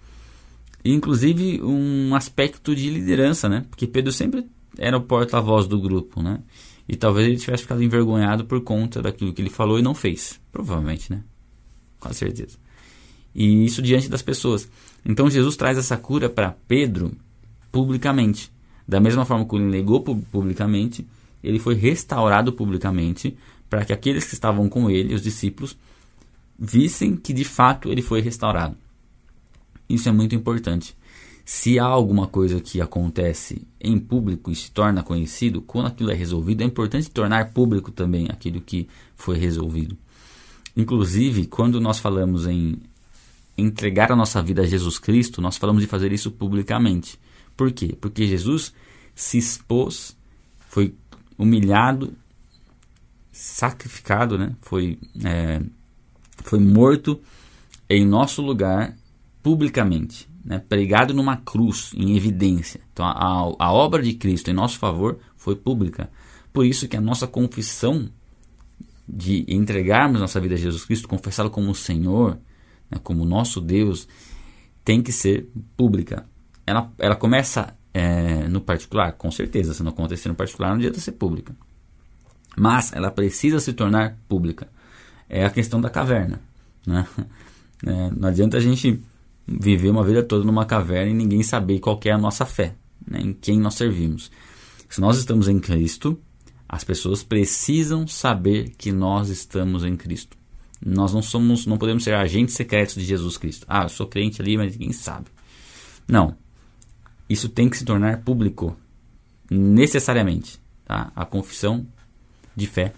Inclusive, 0.83 1.61
um 1.61 2.15
aspecto 2.15 2.75
de 2.75 2.89
liderança, 2.89 3.47
né? 3.47 3.65
Porque 3.69 3.85
Pedro 3.85 4.11
sempre 4.11 4.47
era 4.77 4.97
o 4.97 5.01
porta-voz 5.01 5.67
do 5.67 5.79
grupo, 5.79 6.21
né? 6.21 6.39
E 6.87 6.95
talvez 6.95 7.27
ele 7.27 7.37
tivesse 7.37 7.63
ficado 7.63 7.83
envergonhado 7.83 8.45
por 8.45 8.61
conta 8.61 9.01
daquilo 9.01 9.33
que 9.33 9.41
ele 9.41 9.49
falou 9.49 9.79
e 9.79 9.81
não 9.81 9.93
fez. 9.93 10.39
Provavelmente, 10.51 11.11
né? 11.11 11.23
Com 11.99 12.11
certeza. 12.11 12.57
E 13.33 13.63
isso 13.63 13.81
diante 13.81 14.09
das 14.09 14.21
pessoas. 14.21 14.69
Então 15.05 15.29
Jesus 15.29 15.55
traz 15.55 15.77
essa 15.77 15.95
cura 15.97 16.29
para 16.29 16.51
Pedro 16.67 17.15
publicamente. 17.71 18.51
Da 18.87 18.99
mesma 18.99 19.25
forma 19.25 19.45
que 19.45 19.55
ele 19.55 19.65
negou 19.65 20.01
publicamente, 20.01 21.07
ele 21.43 21.59
foi 21.59 21.75
restaurado 21.75 22.51
publicamente 22.51 23.37
para 23.69 23.85
que 23.85 23.93
aqueles 23.93 24.25
que 24.25 24.33
estavam 24.33 24.67
com 24.67 24.89
ele, 24.89 25.13
os 25.13 25.21
discípulos, 25.21 25.77
vissem 26.59 27.15
que 27.15 27.33
de 27.33 27.43
fato 27.43 27.89
ele 27.89 28.01
foi 28.01 28.21
restaurado. 28.21 28.75
Isso 29.89 30.09
é 30.09 30.11
muito 30.11 30.35
importante 30.35 30.95
se 31.43 31.79
há 31.79 31.83
alguma 31.83 32.27
coisa 32.27 32.61
que 32.61 32.79
acontece 32.79 33.67
em 33.79 33.99
público 33.99 34.51
e 34.51 34.55
se 34.55 34.71
torna 34.71 35.03
conhecido, 35.03 35.61
quando 35.61 35.87
aquilo 35.87 36.11
é 36.11 36.13
resolvido, 36.13 36.61
é 36.61 36.65
importante 36.65 37.09
tornar 37.09 37.51
público 37.51 37.91
também 37.91 38.27
aquilo 38.29 38.61
que 38.61 38.87
foi 39.15 39.37
resolvido. 39.37 39.97
Inclusive, 40.77 41.47
quando 41.47 41.81
nós 41.81 41.99
falamos 41.99 42.47
em 42.47 42.77
entregar 43.57 44.11
a 44.11 44.15
nossa 44.15 44.41
vida 44.41 44.61
a 44.61 44.65
Jesus 44.65 44.97
Cristo, 44.97 45.41
nós 45.41 45.57
falamos 45.57 45.81
de 45.81 45.87
fazer 45.87 46.13
isso 46.13 46.31
publicamente. 46.31 47.19
Por 47.55 47.71
quê? 47.71 47.95
Porque 47.99 48.27
Jesus 48.27 48.73
se 49.13 49.37
expôs, 49.37 50.17
foi 50.59 50.95
humilhado, 51.37 52.13
sacrificado, 53.31 54.37
né? 54.37 54.55
foi, 54.61 54.97
é, 55.23 55.61
foi 56.43 56.59
morto 56.59 57.19
em 57.89 58.05
nosso 58.05 58.41
lugar 58.41 58.95
publicamente 59.43 60.31
né, 60.43 60.59
pregado 60.59 61.13
numa 61.13 61.37
cruz, 61.37 61.91
em 61.95 62.15
evidência. 62.15 62.81
Então, 62.91 63.05
a, 63.05 63.53
a 63.59 63.71
obra 63.71 64.01
de 64.01 64.13
Cristo 64.13 64.49
em 64.49 64.53
nosso 64.53 64.79
favor 64.79 65.19
foi 65.35 65.55
pública. 65.55 66.09
Por 66.51 66.65
isso 66.65 66.87
que 66.87 66.97
a 66.97 67.01
nossa 67.01 67.27
confissão 67.27 68.09
de 69.07 69.45
entregarmos 69.47 70.21
nossa 70.21 70.39
vida 70.39 70.55
a 70.55 70.57
Jesus 70.57 70.85
Cristo, 70.85 71.07
confessá-lo 71.07 71.49
como 71.49 71.73
Senhor, 71.75 72.37
né, 72.89 72.99
como 73.03 73.25
nosso 73.25 73.61
Deus, 73.61 74.07
tem 74.83 75.01
que 75.01 75.11
ser 75.11 75.49
pública. 75.77 76.25
Ela, 76.65 76.91
ela 76.97 77.15
começa 77.15 77.75
é, 77.93 78.47
no 78.47 78.61
particular, 78.61 79.13
com 79.13 79.29
certeza, 79.31 79.73
se 79.73 79.83
não 79.83 79.91
acontecer 79.91 80.29
no 80.29 80.35
particular, 80.35 80.69
não 80.69 80.77
adianta 80.77 80.99
ser 80.99 81.13
pública. 81.13 81.55
Mas 82.57 82.91
ela 82.93 83.11
precisa 83.11 83.59
se 83.59 83.73
tornar 83.73 84.17
pública. 84.27 84.67
É 85.29 85.45
a 85.45 85.49
questão 85.49 85.79
da 85.79 85.89
caverna. 85.89 86.41
Né? 86.85 87.05
É, 87.83 88.11
não 88.15 88.29
adianta 88.29 88.57
a 88.57 88.59
gente 88.59 89.01
viver 89.47 89.89
uma 89.89 90.03
vida 90.03 90.21
toda 90.21 90.45
numa 90.45 90.67
caverna 90.67 91.09
e 91.09 91.15
ninguém 91.15 91.41
saber 91.41 91.79
qual 91.79 91.99
é 92.05 92.11
a 92.11 92.17
nossa 92.17 92.45
fé, 92.45 92.75
né, 93.07 93.19
em 93.19 93.33
quem 93.33 93.59
nós 93.59 93.73
servimos. 93.73 94.29
Se 94.87 95.01
nós 95.01 95.17
estamos 95.17 95.47
em 95.47 95.59
Cristo, 95.59 96.19
as 96.69 96.83
pessoas 96.83 97.23
precisam 97.23 98.05
saber 98.05 98.73
que 98.77 98.91
nós 98.91 99.29
estamos 99.29 99.83
em 99.83 99.97
Cristo. 99.97 100.37
Nós 100.83 101.13
não 101.13 101.21
somos, 101.21 101.65
não 101.65 101.77
podemos 101.77 102.03
ser 102.03 102.13
agentes 102.13 102.55
secretos 102.55 102.95
de 102.95 103.03
Jesus 103.03 103.37
Cristo. 103.37 103.65
Ah, 103.67 103.83
eu 103.83 103.89
sou 103.89 104.07
crente 104.07 104.41
ali, 104.41 104.57
mas 104.57 104.73
ninguém 104.73 104.93
sabe. 104.93 105.27
Não. 106.07 106.35
Isso 107.31 107.47
tem 107.47 107.69
que 107.69 107.77
se 107.77 107.85
tornar 107.85 108.23
público 108.23 108.75
necessariamente, 109.49 110.59
tá? 110.83 111.13
A 111.15 111.23
confissão 111.23 111.87
de 112.53 112.67
fé 112.67 112.93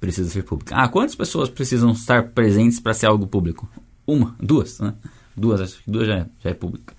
precisa 0.00 0.30
ser 0.30 0.42
pública. 0.42 0.74
Ah, 0.74 0.88
quantas 0.88 1.14
pessoas 1.14 1.50
precisam 1.50 1.90
estar 1.92 2.30
presentes 2.30 2.80
para 2.80 2.94
ser 2.94 3.04
algo 3.04 3.26
público? 3.26 3.68
Uma, 4.06 4.34
duas, 4.40 4.80
né? 4.80 4.94
Duas, 5.36 5.60
acho 5.60 5.82
que 5.82 5.90
duas 5.90 6.06
já 6.06 6.14
é, 6.20 6.26
já 6.42 6.48
é 6.48 6.54
pública. 6.54 6.94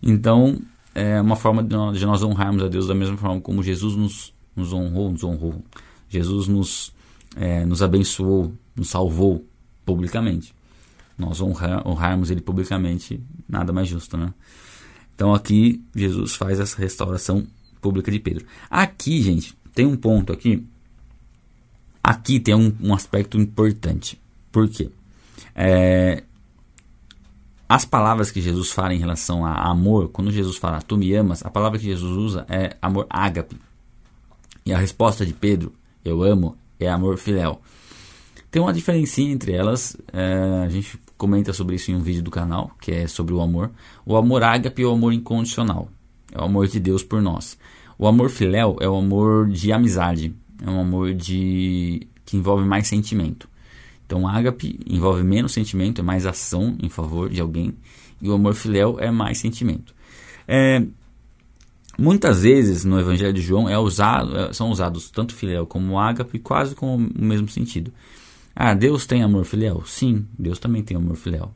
Então, 0.00 0.60
é 0.94 1.20
uma 1.20 1.34
forma 1.34 1.60
de 1.60 1.74
nós, 1.74 1.98
de 1.98 2.06
nós, 2.06 2.22
honrarmos 2.22 2.62
a 2.62 2.68
Deus 2.68 2.86
da 2.86 2.94
mesma 2.94 3.16
forma 3.16 3.40
como 3.40 3.60
Jesus 3.60 3.96
nos, 3.96 4.32
nos 4.54 4.72
honrou, 4.72 5.10
nos 5.10 5.24
honrou. 5.24 5.60
Jesus 6.08 6.46
nos, 6.46 6.92
é, 7.34 7.66
nos 7.66 7.82
abençoou, 7.82 8.52
nos 8.76 8.90
salvou 8.90 9.44
publicamente. 9.84 10.54
Nós 11.18 11.40
honrar, 11.40 11.84
honrarmos 11.84 12.30
Ele 12.30 12.40
publicamente, 12.40 13.20
nada 13.48 13.72
mais 13.72 13.88
justo, 13.88 14.16
né? 14.16 14.32
Então 15.18 15.34
aqui 15.34 15.84
Jesus 15.96 16.36
faz 16.36 16.60
essa 16.60 16.78
restauração 16.78 17.44
pública 17.80 18.08
de 18.08 18.20
Pedro. 18.20 18.46
Aqui, 18.70 19.20
gente, 19.20 19.52
tem 19.74 19.84
um 19.84 19.96
ponto 19.96 20.32
aqui. 20.32 20.64
Aqui 22.00 22.38
tem 22.38 22.54
um, 22.54 22.72
um 22.80 22.94
aspecto 22.94 23.36
importante. 23.36 24.16
Por 24.52 24.68
quê? 24.68 24.88
É, 25.56 26.22
as 27.68 27.84
palavras 27.84 28.30
que 28.30 28.40
Jesus 28.40 28.70
fala 28.70 28.94
em 28.94 28.98
relação 28.98 29.44
a 29.44 29.68
amor, 29.68 30.08
quando 30.10 30.30
Jesus 30.30 30.56
fala 30.56 30.80
tu 30.80 30.96
me 30.96 31.12
amas, 31.12 31.44
a 31.44 31.50
palavra 31.50 31.80
que 31.80 31.86
Jesus 31.86 32.16
usa 32.16 32.46
é 32.48 32.76
amor 32.80 33.04
ágape. 33.10 33.56
E 34.64 34.72
a 34.72 34.78
resposta 34.78 35.26
de 35.26 35.32
Pedro, 35.32 35.72
eu 36.04 36.22
amo, 36.22 36.56
é 36.78 36.88
amor 36.88 37.18
filéu. 37.18 37.60
Tem 38.52 38.62
uma 38.62 38.72
diferença 38.72 39.20
entre 39.20 39.50
elas, 39.50 39.96
é, 40.12 40.62
a 40.64 40.68
gente 40.68 40.96
comenta 41.18 41.52
sobre 41.52 41.74
isso 41.74 41.90
em 41.90 41.96
um 41.96 42.00
vídeo 42.00 42.22
do 42.22 42.30
canal, 42.30 42.70
que 42.80 42.92
é 42.92 43.06
sobre 43.08 43.34
o 43.34 43.40
amor. 43.40 43.70
O 44.06 44.16
amor 44.16 44.42
ágape 44.42 44.82
é 44.82 44.86
o 44.86 44.92
amor 44.92 45.12
incondicional, 45.12 45.90
é 46.32 46.40
o 46.40 46.44
amor 46.44 46.68
de 46.68 46.78
Deus 46.78 47.02
por 47.02 47.20
nós. 47.20 47.58
O 47.98 48.06
amor 48.06 48.30
filéu 48.30 48.76
é 48.80 48.88
o 48.88 48.96
amor 48.96 49.48
de 49.48 49.72
amizade, 49.72 50.32
é 50.64 50.70
um 50.70 50.80
amor 50.80 51.12
de 51.12 52.06
que 52.24 52.36
envolve 52.36 52.64
mais 52.64 52.86
sentimento. 52.86 53.48
Então, 54.06 54.26
ágape 54.26 54.78
envolve 54.88 55.22
menos 55.22 55.52
sentimento, 55.52 56.00
é 56.00 56.04
mais 56.04 56.24
ação 56.24 56.76
em 56.80 56.88
favor 56.88 57.28
de 57.28 57.40
alguém, 57.40 57.74
e 58.22 58.28
o 58.28 58.32
amor 58.32 58.54
filéu 58.54 58.98
é 59.00 59.10
mais 59.10 59.38
sentimento. 59.38 59.94
É, 60.46 60.82
muitas 61.98 62.42
vezes 62.42 62.84
no 62.84 62.98
Evangelho 62.98 63.32
de 63.32 63.42
João 63.42 63.68
é 63.68 63.78
usado, 63.78 64.34
é, 64.38 64.52
são 64.52 64.70
usados 64.70 65.10
tanto 65.10 65.34
filéu 65.34 65.66
como 65.66 65.98
ágape, 65.98 66.38
quase 66.38 66.74
com 66.74 66.96
o 66.96 66.98
mesmo 66.98 67.48
sentido. 67.48 67.92
Ah, 68.60 68.74
Deus 68.74 69.06
tem 69.06 69.22
amor 69.22 69.44
filial? 69.44 69.84
Sim, 69.86 70.26
Deus 70.36 70.58
também 70.58 70.82
tem 70.82 70.96
amor 70.96 71.14
filial. 71.14 71.54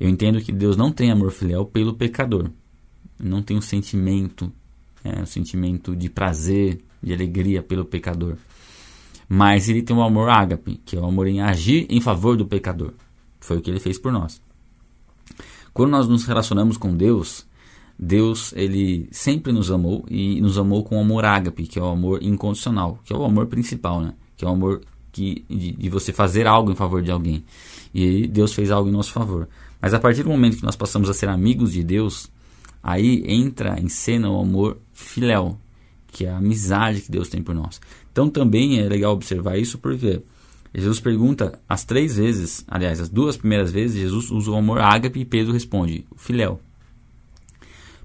Eu 0.00 0.08
entendo 0.08 0.40
que 0.40 0.50
Deus 0.50 0.74
não 0.74 0.90
tem 0.90 1.10
amor 1.10 1.30
filial 1.30 1.66
pelo 1.66 1.92
pecador. 1.92 2.50
Não 3.22 3.42
tem 3.42 3.58
um 3.58 3.60
sentimento, 3.60 4.50
é, 5.04 5.20
um 5.20 5.26
sentimento 5.26 5.94
de 5.94 6.08
prazer, 6.08 6.82
de 7.02 7.12
alegria 7.12 7.62
pelo 7.62 7.84
pecador. 7.84 8.36
Mas 9.28 9.68
ele 9.68 9.82
tem 9.82 9.94
o 9.94 10.00
amor 10.00 10.30
ágape, 10.30 10.80
que 10.86 10.96
é 10.96 10.98
o 10.98 11.04
amor 11.04 11.26
em 11.26 11.42
agir 11.42 11.86
em 11.90 12.00
favor 12.00 12.34
do 12.34 12.46
pecador. 12.46 12.94
Foi 13.38 13.58
o 13.58 13.60
que 13.60 13.70
ele 13.70 13.78
fez 13.78 13.98
por 13.98 14.10
nós. 14.10 14.40
Quando 15.74 15.90
nós 15.90 16.08
nos 16.08 16.24
relacionamos 16.24 16.78
com 16.78 16.96
Deus, 16.96 17.46
Deus 17.98 18.54
ele 18.56 19.06
sempre 19.12 19.52
nos 19.52 19.70
amou 19.70 20.06
e 20.08 20.40
nos 20.40 20.56
amou 20.56 20.82
com 20.82 20.96
o 20.96 21.00
amor 21.00 21.26
ágape, 21.26 21.66
que 21.66 21.78
é 21.78 21.82
o 21.82 21.88
amor 21.88 22.22
incondicional, 22.22 23.00
que 23.04 23.12
é 23.12 23.16
o 23.16 23.22
amor 23.22 23.48
principal, 23.48 24.00
né? 24.00 24.14
Que 24.34 24.46
é 24.46 24.48
o 24.48 24.52
amor 24.52 24.80
que, 25.16 25.46
de, 25.48 25.72
de 25.72 25.88
você 25.88 26.12
fazer 26.12 26.46
algo 26.46 26.70
em 26.70 26.74
favor 26.74 27.02
de 27.02 27.10
alguém. 27.10 27.42
E 27.94 28.26
Deus 28.26 28.52
fez 28.52 28.70
algo 28.70 28.90
em 28.90 28.92
nosso 28.92 29.12
favor. 29.12 29.48
Mas 29.80 29.94
a 29.94 29.98
partir 29.98 30.22
do 30.22 30.28
momento 30.28 30.58
que 30.58 30.62
nós 30.62 30.76
passamos 30.76 31.08
a 31.08 31.14
ser 31.14 31.30
amigos 31.30 31.72
de 31.72 31.82
Deus, 31.82 32.30
aí 32.82 33.24
entra 33.26 33.80
em 33.80 33.88
cena 33.88 34.28
o 34.30 34.38
amor 34.38 34.78
filéu, 34.92 35.58
que 36.12 36.26
é 36.26 36.30
a 36.30 36.36
amizade 36.36 37.00
que 37.00 37.10
Deus 37.10 37.30
tem 37.30 37.42
por 37.42 37.54
nós. 37.54 37.80
Então 38.12 38.28
também 38.28 38.78
é 38.78 38.86
legal 38.86 39.14
observar 39.14 39.56
isso 39.56 39.78
porque 39.78 40.20
Jesus 40.74 41.00
pergunta 41.00 41.58
as 41.66 41.82
três 41.84 42.16
vezes, 42.16 42.62
aliás, 42.68 43.00
as 43.00 43.08
duas 43.08 43.38
primeiras 43.38 43.72
vezes, 43.72 43.98
Jesus 43.98 44.30
usa 44.30 44.50
o 44.50 44.56
amor 44.56 44.80
ágape 44.80 45.20
e 45.20 45.24
Pedro 45.24 45.54
responde, 45.54 46.04
filéu. 46.16 46.60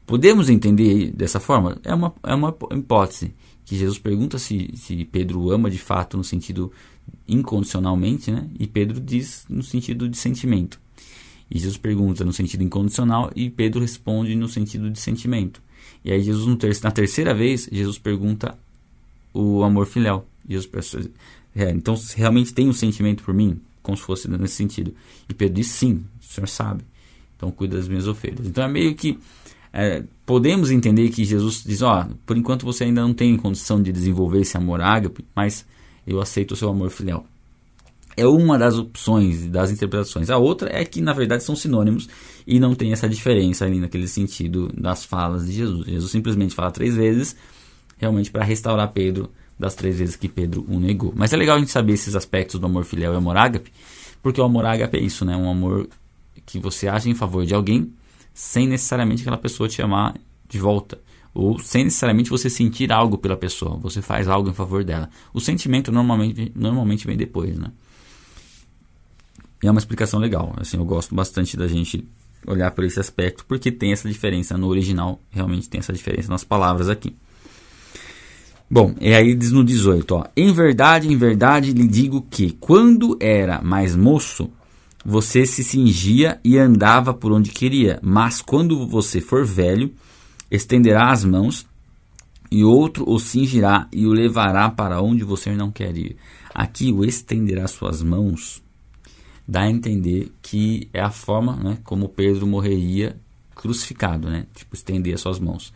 Podemos 0.06 0.50
entender 0.50 1.12
dessa 1.12 1.42
forma? 1.42 1.78
É 1.84 1.94
uma, 1.94 2.14
é 2.24 2.34
uma 2.34 2.56
hipótese 2.72 3.34
que 3.72 3.78
Jesus 3.78 3.98
pergunta 3.98 4.38
se, 4.38 4.70
se 4.76 5.06
Pedro 5.06 5.50
ama 5.50 5.70
de 5.70 5.78
fato 5.78 6.18
no 6.18 6.26
sentido 6.26 6.74
incondicionalmente, 7.28 8.32
né? 8.32 8.48
e 8.60 8.68
Pedro 8.68 9.00
diz 9.00 9.46
no 9.50 9.64
sentido 9.64 10.08
de 10.10 10.18
sentimento. 10.18 10.80
E 11.50 11.60
Jesus 11.60 11.78
pergunta 11.78 12.24
no 12.24 12.32
sentido 12.32 12.64
incondicional 12.64 13.32
e 13.36 13.50
Pedro 13.50 13.82
responde 13.82 14.36
no 14.36 14.48
sentido 14.48 14.90
de 14.90 15.00
sentimento. 15.00 15.62
E 16.04 16.12
aí 16.12 16.22
Jesus 16.22 16.82
na 16.82 16.92
terceira 16.92 17.34
vez, 17.34 17.68
Jesus 17.72 17.98
pergunta 17.98 18.58
o 19.34 19.64
amor 19.64 19.86
filial. 19.86 20.26
Jesus 20.48 21.10
é, 21.56 21.70
então 21.72 21.96
realmente 22.16 22.54
tem 22.54 22.70
um 22.70 22.74
sentimento 22.74 23.24
por 23.24 23.34
mim, 23.34 23.60
como 23.84 23.98
se 23.98 24.04
fosse 24.04 24.30
nesse 24.30 24.56
sentido. 24.56 24.94
E 25.28 25.34
Pedro 25.34 25.56
diz 25.56 25.68
sim, 25.68 26.04
o 26.22 26.26
Senhor 26.26 26.48
sabe. 26.48 26.84
Então 27.36 27.52
cuida 27.52 27.78
das 27.78 27.88
minhas 27.88 28.08
ovelhas. 28.08 28.48
Então 28.48 28.64
é 28.64 28.68
meio 28.68 28.96
que 28.96 29.20
é, 29.74 30.04
podemos 30.26 30.72
entender 30.72 31.10
que 31.10 31.24
Jesus 31.24 31.64
diz, 31.66 31.82
ó, 31.82 32.08
por 32.26 32.38
enquanto 32.38 32.66
você 32.66 32.86
ainda 32.86 33.02
não 33.02 33.14
tem 33.14 33.36
condição 33.38 33.82
de 33.82 33.92
desenvolver 33.92 34.42
esse 34.42 34.56
amor 34.58 34.82
ágape, 34.82 35.26
mas 35.36 35.66
eu 36.06 36.20
aceito 36.20 36.52
o 36.52 36.56
seu 36.56 36.70
amor 36.70 36.90
filial 36.90 37.26
é 38.16 38.26
uma 38.26 38.58
das 38.58 38.78
opções, 38.78 39.48
das 39.48 39.72
interpretações. 39.72 40.30
A 40.30 40.38
outra 40.38 40.70
é 40.72 40.84
que, 40.84 41.02
na 41.02 41.14
verdade, 41.14 41.44
são 41.44 41.56
sinônimos 41.56 42.10
e 42.46 42.60
não 42.60 42.76
tem 42.76 42.92
essa 42.92 43.08
diferença 43.08 43.66
ali 43.66 43.80
naquele 43.80 44.08
sentido 44.08 44.72
das 44.76 45.06
falas 45.06 45.46
de 45.46 45.54
Jesus. 45.54 45.88
Jesus 45.88 46.12
simplesmente 46.12 46.56
fala 46.56 46.72
três 46.72 46.96
vezes, 46.96 47.36
realmente 47.98 48.32
para 48.32 48.44
restaurar 48.44 48.92
Pedro 48.92 49.30
das 49.58 49.76
três 49.76 50.00
vezes 50.00 50.16
que 50.16 50.28
Pedro 50.28 50.66
o 50.68 50.80
negou. 50.80 51.14
Mas 51.16 51.34
é 51.34 51.38
legal 51.38 51.56
a 51.56 51.60
gente 51.60 51.72
saber 51.72 51.94
esses 51.94 52.16
aspectos 52.16 52.60
do 52.60 52.66
amor 52.66 52.84
filial 52.84 53.14
e 53.14 53.18
amor 53.18 53.38
ágape, 53.38 53.72
porque 54.22 54.42
o 54.42 54.44
amor 54.44 54.66
ágape 54.66 54.98
é 54.98 55.02
isso, 55.02 55.24
né? 55.24 55.36
Um 55.36 55.50
amor 55.50 55.88
que 56.46 56.60
você 56.60 56.88
age 56.88 57.10
em 57.10 57.16
favor 57.16 57.46
de 57.46 57.54
alguém 57.54 57.94
sem 58.34 58.68
necessariamente 58.68 59.22
aquela 59.22 59.38
pessoa 59.38 59.70
te 59.70 59.82
amar 59.82 60.16
de 60.48 60.58
volta 60.58 61.00
ou 61.34 61.58
sem 61.60 61.86
necessariamente 61.86 62.30
você 62.30 62.50
sentir 62.50 62.92
algo 62.92 63.18
pela 63.18 63.38
pessoa, 63.38 63.78
você 63.78 64.02
faz 64.02 64.28
algo 64.28 64.50
em 64.50 64.54
favor 64.54 64.84
dela. 64.84 65.10
O 65.34 65.40
sentimento 65.40 65.92
normalmente, 65.92 66.52
normalmente 66.56 67.08
vem 67.08 67.16
depois, 67.16 67.58
né? 67.58 67.72
E 69.64 69.68
é 69.68 69.72
uma 69.72 69.80
explicação 69.80 70.20
legal. 70.20 70.54
Assim, 70.58 70.78
eu 70.78 70.86
gosto 70.86 71.14
bastante 71.14 71.56
da 71.56 71.68
gente 71.68 72.06
olhar 72.46 72.72
por 72.72 72.84
esse 72.84 73.00
aspecto, 73.00 73.46
porque 73.48 73.72
tem 73.72 73.92
essa 73.92 74.10
diferença 74.10 74.58
no 74.58 74.68
original, 74.68 75.20
realmente 75.30 75.70
tem 75.70 75.80
essa 75.80 75.94
diferença 75.94 76.30
nas 76.30 76.44
palavras 76.44 76.90
aqui. 76.90 77.16
Bom, 78.70 78.96
e 79.00 79.14
aí 79.14 79.36
diz 79.36 79.52
no 79.52 79.64
18, 79.64 80.16
ó, 80.16 80.26
em 80.36 80.54
verdade, 80.54 81.12
em 81.12 81.18
verdade 81.18 81.74
lhe 81.74 81.88
digo 81.88 82.26
que 82.30 82.54
quando 82.54 83.18
era 83.20 83.62
mais 83.62 83.96
moço, 83.96 84.50
você 85.06 85.46
se 85.46 85.64
cingia 85.64 86.40
e 86.44 86.58
andava 86.58 87.14
por 87.14 87.32
onde 87.32 87.52
queria, 87.52 88.00
mas 88.02 88.42
quando 88.42 88.88
você 88.88 89.20
for 89.20 89.46
velho, 89.46 89.94
estenderá 90.52 91.12
as 91.12 91.24
mãos 91.24 91.66
e 92.52 92.64
outro 92.64 93.10
o 93.10 93.18
cingirá 93.18 93.88
e 93.92 94.06
o 94.06 94.12
levará 94.12 94.70
para 94.70 95.02
onde 95.02 95.24
você 95.24 95.56
não 95.56 95.72
quer 95.72 95.98
ir. 95.98 96.18
Aqui 96.54 96.92
o 96.92 97.06
estenderá 97.06 97.68
suas 97.68 98.04
mãos 98.04 98.62
dá 99.48 99.62
a 99.62 99.70
entender 99.70 100.32
que 100.42 100.90
é 100.94 101.02
a 101.02 101.10
forma 101.10 101.56
né, 101.56 101.78
como 101.84 102.10
Pedro 102.10 102.46
morreria 102.46 103.18
crucificado, 103.56 104.30
né? 104.30 104.48
Tipo, 104.56 104.76
estender 104.76 105.14
as 105.14 105.22
suas 105.22 105.40
mãos. 105.40 105.74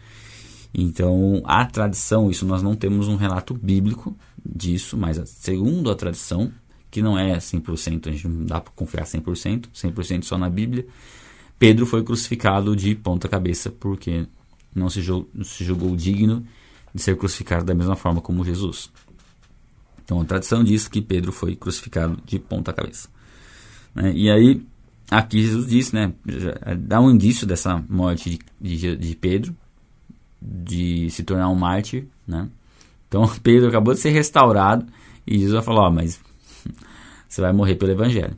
Então, 0.74 1.42
a 1.46 1.66
tradição, 1.66 2.30
isso 2.30 2.46
nós 2.46 2.62
não 2.62 2.76
temos 2.76 3.08
um 3.08 3.16
relato 3.16 3.54
bíblico 3.54 4.16
disso, 4.46 4.98
mas 4.98 5.22
segundo 5.30 5.90
a 5.90 5.96
tradição, 5.96 6.52
que 6.90 7.02
não 7.02 7.18
é 7.18 7.38
100%, 7.38 8.08
a 8.08 8.12
gente 8.12 8.28
não 8.28 8.46
dá 8.46 8.60
para 8.60 8.74
confiar 8.74 9.06
100%, 9.06 9.68
100% 9.74 10.24
só 10.24 10.38
na 10.38 10.50
Bíblia, 10.50 10.86
Pedro 11.58 11.86
foi 11.86 12.04
crucificado 12.04 12.76
de 12.76 12.94
ponta 12.96 13.30
cabeça 13.30 13.70
porque 13.70 14.26
não 14.76 14.90
se, 14.90 15.02
julgou, 15.02 15.30
se 15.44 15.64
julgou 15.64 15.96
digno 15.96 16.46
de 16.94 17.02
ser 17.02 17.18
crucificado 17.18 17.66
da 17.66 17.74
mesma 17.74 17.96
forma 17.96 18.22
como 18.22 18.44
Jesus. 18.44 18.92
Então, 20.04 20.22
a 20.22 20.26
tradição 20.26 20.64
diz 20.64 20.88
que 20.88 21.02
Pedro 21.02 21.32
foi 21.32 21.56
crucificado 21.56 22.22
de 22.26 22.38
ponta 22.38 22.72
cabeça. 22.72 23.10
Né? 23.96 24.12
E 24.14 24.30
aí, 24.30 24.62
aqui 25.10 25.42
Jesus 25.42 25.68
disse, 25.68 25.96
né, 25.96 26.14
dá 26.78 27.00
um 27.02 27.10
indício 27.10 27.48
dessa 27.48 27.84
morte 27.90 28.40
de, 28.62 28.78
de, 28.78 28.96
de 28.98 29.16
Pedro, 29.16 29.56
de 30.42 31.10
se 31.10 31.24
tornar 31.24 31.50
um 31.50 31.56
mártir, 31.56 32.06
né? 32.28 32.48
Então 33.08 33.28
Pedro 33.42 33.70
acabou 33.70 33.94
de 33.94 34.00
ser 34.00 34.12
restaurado 34.12 34.86
e 35.26 35.40
Jesus 35.40 35.64
falou: 35.64 35.84
Ó, 35.84 35.92
mas 35.92 36.20
você 37.28 37.42
vai 37.42 37.52
morrer 37.52 37.76
pelo 37.76 37.92
Evangelho. 37.92 38.36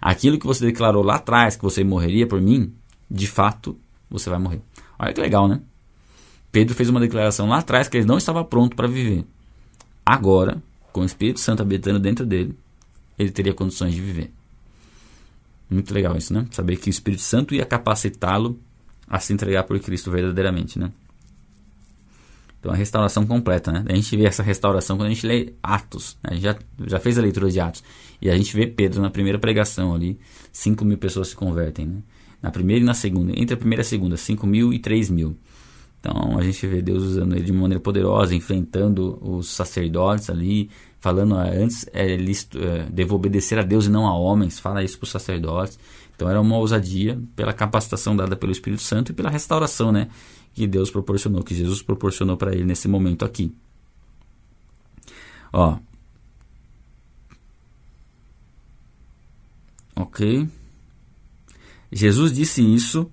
Aquilo 0.00 0.38
que 0.38 0.46
você 0.46 0.64
declarou 0.64 1.02
lá 1.02 1.16
atrás 1.16 1.56
que 1.56 1.62
você 1.62 1.82
morreria 1.82 2.26
por 2.26 2.40
mim, 2.40 2.72
de 3.10 3.26
fato 3.26 3.78
você 4.08 4.30
vai 4.30 4.38
morrer. 4.38 4.62
Olha 4.98 5.12
que 5.12 5.20
legal, 5.20 5.46
né? 5.48 5.60
Pedro 6.50 6.74
fez 6.74 6.88
uma 6.88 7.00
declaração 7.00 7.48
lá 7.48 7.58
atrás 7.58 7.88
que 7.88 7.98
ele 7.98 8.06
não 8.06 8.16
estava 8.16 8.44
pronto 8.44 8.74
para 8.74 8.88
viver. 8.88 9.24
Agora, 10.04 10.62
com 10.92 11.02
o 11.02 11.04
Espírito 11.04 11.40
Santo 11.40 11.62
habitando 11.62 11.98
dentro 11.98 12.24
dele, 12.24 12.56
ele 13.18 13.30
teria 13.30 13.52
condições 13.52 13.94
de 13.94 14.00
viver. 14.00 14.32
Muito 15.68 15.92
legal 15.92 16.16
isso, 16.16 16.32
né? 16.32 16.46
Saber 16.50 16.76
que 16.76 16.88
o 16.88 16.90
Espírito 16.90 17.22
Santo 17.22 17.54
ia 17.54 17.66
capacitá-lo 17.66 18.58
a 19.08 19.18
se 19.18 19.32
entregar 19.32 19.64
por 19.64 19.78
Cristo 19.80 20.10
verdadeiramente, 20.10 20.78
né? 20.78 20.90
Então 22.58 22.72
a 22.72 22.76
restauração 22.76 23.26
completa, 23.26 23.70
né? 23.70 23.84
A 23.88 23.94
gente 23.94 24.16
vê 24.16 24.24
essa 24.24 24.42
restauração 24.42 24.96
quando 24.96 25.08
a 25.08 25.12
gente 25.12 25.26
lê 25.26 25.52
Atos. 25.62 26.16
Né? 26.22 26.30
A 26.30 26.34
gente 26.34 26.42
já, 26.42 26.56
já 26.86 26.98
fez 26.98 27.18
a 27.18 27.22
leitura 27.22 27.50
de 27.50 27.60
Atos. 27.60 27.84
E 28.20 28.30
a 28.30 28.36
gente 28.36 28.54
vê 28.56 28.66
Pedro 28.66 29.02
na 29.02 29.10
primeira 29.10 29.38
pregação 29.38 29.94
ali, 29.94 30.18
5 30.52 30.84
mil 30.84 30.98
pessoas 30.98 31.28
se 31.28 31.36
convertem, 31.36 31.86
né? 31.86 32.02
Na 32.42 32.50
primeira 32.50 32.82
e 32.82 32.86
na 32.86 32.94
segunda. 32.94 33.32
Entre 33.34 33.54
a 33.54 33.56
primeira 33.56 33.80
e 33.80 33.84
a 33.84 33.88
segunda, 33.88 34.16
5 34.16 34.46
mil 34.46 34.72
e 34.72 34.78
3 34.78 35.10
mil. 35.10 35.36
Então 36.00 36.38
a 36.38 36.42
gente 36.42 36.64
vê 36.66 36.80
Deus 36.80 37.02
usando 37.02 37.34
ele 37.34 37.44
de 37.44 37.52
maneira 37.52 37.80
poderosa, 37.80 38.34
enfrentando 38.34 39.18
os 39.20 39.48
sacerdotes 39.48 40.30
ali, 40.30 40.70
falando 41.00 41.34
ah, 41.34 41.48
antes 41.48 41.86
é, 41.92 42.16
listo, 42.16 42.58
é, 42.58 42.84
devo 42.90 43.16
obedecer 43.16 43.58
a 43.58 43.62
Deus 43.62 43.86
e 43.86 43.90
não 43.90 44.06
a 44.06 44.16
homens, 44.16 44.60
fala 44.60 44.84
isso 44.84 44.98
para 44.98 45.04
os 45.04 45.10
sacerdotes. 45.10 45.78
Então 46.14 46.28
era 46.30 46.40
uma 46.40 46.56
ousadia 46.56 47.20
pela 47.34 47.52
capacitação 47.52 48.16
dada 48.16 48.36
pelo 48.36 48.52
Espírito 48.52 48.82
Santo 48.82 49.10
e 49.10 49.14
pela 49.14 49.28
restauração, 49.28 49.90
né, 49.90 50.08
que 50.54 50.66
Deus 50.66 50.90
proporcionou, 50.90 51.42
que 51.42 51.54
Jesus 51.54 51.82
proporcionou 51.82 52.36
para 52.36 52.52
ele 52.52 52.64
nesse 52.64 52.88
momento 52.88 53.24
aqui. 53.24 53.52
Ó. 55.52 55.78
OK. 59.96 60.48
Jesus 61.96 62.30
disse 62.30 62.62
isso. 62.62 63.10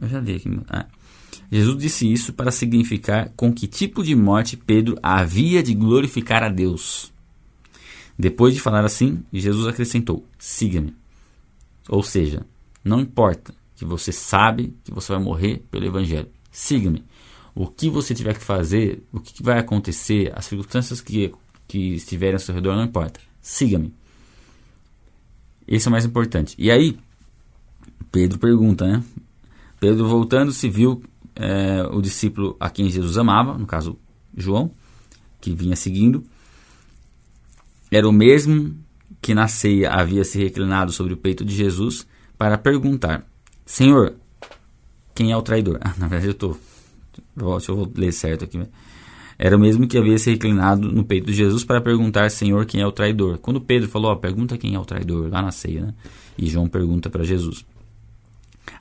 Eu 0.00 0.08
já 0.08 0.18
li 0.18 0.34
aqui. 0.34 0.60
Ah. 0.68 0.86
Jesus 1.50 1.78
disse 1.78 2.12
isso 2.12 2.32
para 2.32 2.50
significar 2.50 3.30
com 3.36 3.52
que 3.52 3.68
tipo 3.68 4.02
de 4.02 4.16
morte 4.16 4.56
Pedro 4.56 4.98
havia 5.00 5.62
de 5.62 5.72
glorificar 5.72 6.42
a 6.42 6.48
Deus. 6.48 7.12
Depois 8.18 8.54
de 8.54 8.60
falar 8.60 8.84
assim, 8.84 9.22
Jesus 9.32 9.68
acrescentou: 9.68 10.26
Siga-me. 10.36 10.96
Ou 11.88 12.02
seja, 12.02 12.44
não 12.84 13.00
importa 13.00 13.54
que 13.76 13.84
você 13.84 14.10
sabe 14.10 14.74
que 14.82 14.90
você 14.90 15.12
vai 15.12 15.22
morrer 15.22 15.62
pelo 15.70 15.86
Evangelho. 15.86 16.28
Siga-me. 16.50 17.04
O 17.54 17.68
que 17.68 17.88
você 17.88 18.14
tiver 18.14 18.36
que 18.36 18.44
fazer, 18.44 19.04
o 19.12 19.20
que 19.20 19.44
vai 19.44 19.60
acontecer, 19.60 20.32
as 20.34 20.46
circunstâncias 20.46 21.00
que, 21.00 21.32
que 21.68 21.94
estiverem 21.94 22.34
ao 22.34 22.40
seu 22.40 22.54
redor, 22.54 22.74
não 22.74 22.84
importa. 22.84 23.20
Siga-me. 23.40 23.94
Esse 25.68 25.86
é 25.86 25.88
o 25.88 25.92
mais 25.92 26.04
importante. 26.04 26.56
E 26.58 26.68
aí, 26.68 26.98
Pedro 28.10 28.38
pergunta, 28.38 28.86
né? 28.86 29.02
Pedro 29.80 30.08
voltando 30.08 30.52
se 30.52 30.68
viu 30.68 31.02
é, 31.34 31.82
o 31.92 32.00
discípulo 32.00 32.56
a 32.58 32.68
quem 32.68 32.90
Jesus 32.90 33.16
amava, 33.16 33.56
no 33.56 33.66
caso 33.66 33.98
João, 34.36 34.72
que 35.40 35.52
vinha 35.52 35.76
seguindo, 35.76 36.24
era 37.90 38.08
o 38.08 38.12
mesmo 38.12 38.76
que 39.20 39.34
na 39.34 39.48
ceia 39.48 39.90
havia 39.90 40.24
se 40.24 40.38
reclinado 40.38 40.92
sobre 40.92 41.14
o 41.14 41.16
peito 41.16 41.44
de 41.44 41.54
Jesus 41.54 42.06
para 42.36 42.58
perguntar: 42.58 43.26
Senhor, 43.64 44.14
quem 45.14 45.32
é 45.32 45.36
o 45.36 45.42
traidor? 45.42 45.78
Ah, 45.84 45.94
na 45.98 46.08
verdade, 46.08 46.28
eu 46.28 46.32
estou. 46.32 46.58
Deixa 47.36 47.72
eu 47.72 47.76
vou 47.76 47.92
ler 47.96 48.12
certo 48.12 48.44
aqui. 48.44 48.60
Era 49.38 49.56
o 49.56 49.60
mesmo 49.60 49.86
que 49.86 49.96
havia 49.96 50.18
se 50.18 50.30
reclinado 50.30 50.90
no 50.90 51.04
peito 51.04 51.26
de 51.26 51.32
Jesus 51.32 51.64
para 51.64 51.80
perguntar: 51.80 52.30
Senhor, 52.30 52.66
quem 52.66 52.80
é 52.80 52.86
o 52.86 52.92
traidor? 52.92 53.38
Quando 53.38 53.60
Pedro 53.60 53.88
falou: 53.88 54.10
ó, 54.10 54.16
pergunta 54.16 54.58
quem 54.58 54.74
é 54.74 54.78
o 54.78 54.84
traidor, 54.84 55.30
lá 55.30 55.40
na 55.40 55.52
ceia, 55.52 55.86
né? 55.86 55.94
E 56.36 56.46
João 56.46 56.68
pergunta 56.68 57.08
para 57.08 57.24
Jesus. 57.24 57.64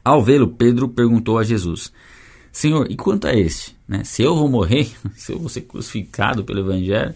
Ao 0.03 0.23
vê-lo, 0.23 0.47
Pedro 0.47 0.87
perguntou 0.89 1.37
a 1.37 1.43
Jesus: 1.43 1.91
Senhor, 2.51 2.89
e 2.89 2.95
quanto 2.95 3.27
a 3.27 3.33
este? 3.33 3.75
Né? 3.87 4.03
Se 4.03 4.21
eu 4.21 4.35
vou 4.35 4.49
morrer, 4.49 4.89
se 5.15 5.31
eu 5.31 5.39
vou 5.39 5.49
ser 5.49 5.61
crucificado 5.61 6.43
pelo 6.43 6.59
Evangelho, 6.59 7.13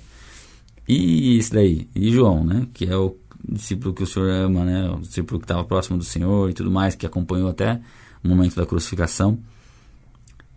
e 0.88 1.38
esse 1.38 1.52
daí? 1.52 1.88
E 1.96 2.12
João, 2.12 2.44
né? 2.44 2.68
que 2.74 2.86
é 2.86 2.96
o 2.96 3.16
discípulo 3.48 3.94
que 3.94 4.04
o 4.04 4.08
Senhor 4.08 4.30
ama, 4.30 4.64
né? 4.64 4.90
o 4.90 5.00
discípulo 5.00 5.40
que 5.40 5.46
estava 5.46 5.64
próximo 5.64 5.98
do 5.98 6.04
Senhor 6.04 6.50
e 6.50 6.54
tudo 6.54 6.70
mais, 6.70 6.96
que 6.96 7.06
acompanhou 7.06 7.50
até 7.50 7.82
o 8.24 8.28
momento 8.28 8.56
da 8.56 8.66
crucificação. 8.66 9.40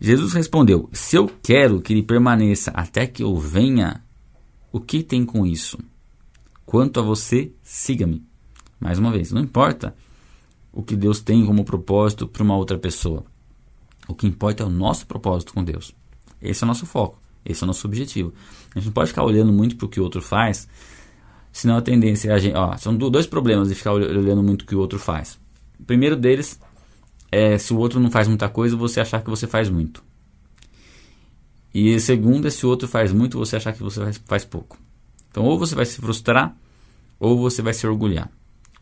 Jesus 0.00 0.32
respondeu: 0.32 0.88
Se 0.92 1.16
eu 1.16 1.30
quero 1.42 1.80
que 1.80 1.92
ele 1.92 2.02
permaneça 2.02 2.70
até 2.72 3.06
que 3.06 3.22
eu 3.22 3.36
venha, 3.36 4.02
o 4.72 4.80
que 4.80 5.02
tem 5.02 5.24
com 5.24 5.46
isso? 5.46 5.78
Quanto 6.66 6.98
a 6.98 7.02
você, 7.02 7.52
siga-me. 7.62 8.22
Mais 8.80 8.98
uma 8.98 9.12
vez, 9.12 9.30
não 9.30 9.40
importa 9.40 9.94
o 10.74 10.82
que 10.82 10.96
Deus 10.96 11.20
tem 11.20 11.46
como 11.46 11.64
propósito 11.64 12.26
para 12.26 12.42
uma 12.42 12.56
outra 12.56 12.76
pessoa. 12.76 13.24
O 14.08 14.14
que 14.14 14.26
importa 14.26 14.64
é 14.64 14.66
o 14.66 14.70
nosso 14.70 15.06
propósito 15.06 15.54
com 15.54 15.62
Deus. 15.62 15.94
Esse 16.42 16.64
é 16.64 16.66
o 16.66 16.68
nosso 16.68 16.84
foco, 16.84 17.22
esse 17.44 17.62
é 17.62 17.64
o 17.64 17.68
nosso 17.68 17.86
objetivo. 17.86 18.34
A 18.74 18.78
gente 18.78 18.86
não 18.86 18.92
pode 18.92 19.08
ficar 19.08 19.22
olhando 19.22 19.52
muito 19.52 19.76
para 19.76 19.86
o 19.86 19.88
que 19.88 20.00
o 20.00 20.02
outro 20.02 20.20
faz, 20.20 20.68
senão 21.52 21.76
a 21.76 21.80
tendência 21.80 22.30
é 22.30 22.34
a 22.34 22.38
gente. 22.38 22.56
Ó, 22.56 22.76
são 22.76 22.94
dois 22.96 23.26
problemas 23.26 23.68
de 23.68 23.76
ficar 23.76 23.92
olhando 23.92 24.42
muito 24.42 24.62
o 24.62 24.66
que 24.66 24.74
o 24.74 24.80
outro 24.80 24.98
faz. 24.98 25.38
O 25.78 25.84
primeiro 25.84 26.16
deles 26.16 26.60
é 27.30 27.56
se 27.56 27.72
o 27.72 27.78
outro 27.78 28.00
não 28.00 28.10
faz 28.10 28.26
muita 28.26 28.48
coisa, 28.48 28.76
você 28.76 29.00
achar 29.00 29.22
que 29.22 29.30
você 29.30 29.46
faz 29.46 29.70
muito. 29.70 30.02
E 31.72 31.98
segundo 32.00 32.48
é 32.48 32.50
se 32.50 32.66
o 32.66 32.68
outro 32.68 32.88
faz 32.88 33.12
muito, 33.12 33.38
você 33.38 33.56
achar 33.56 33.72
que 33.72 33.82
você 33.82 34.12
faz 34.24 34.44
pouco. 34.44 34.76
Então, 35.30 35.44
ou 35.44 35.58
você 35.58 35.74
vai 35.74 35.84
se 35.84 36.00
frustrar, 36.00 36.56
ou 37.18 37.38
você 37.38 37.62
vai 37.62 37.72
se 37.72 37.86
orgulhar. 37.86 38.30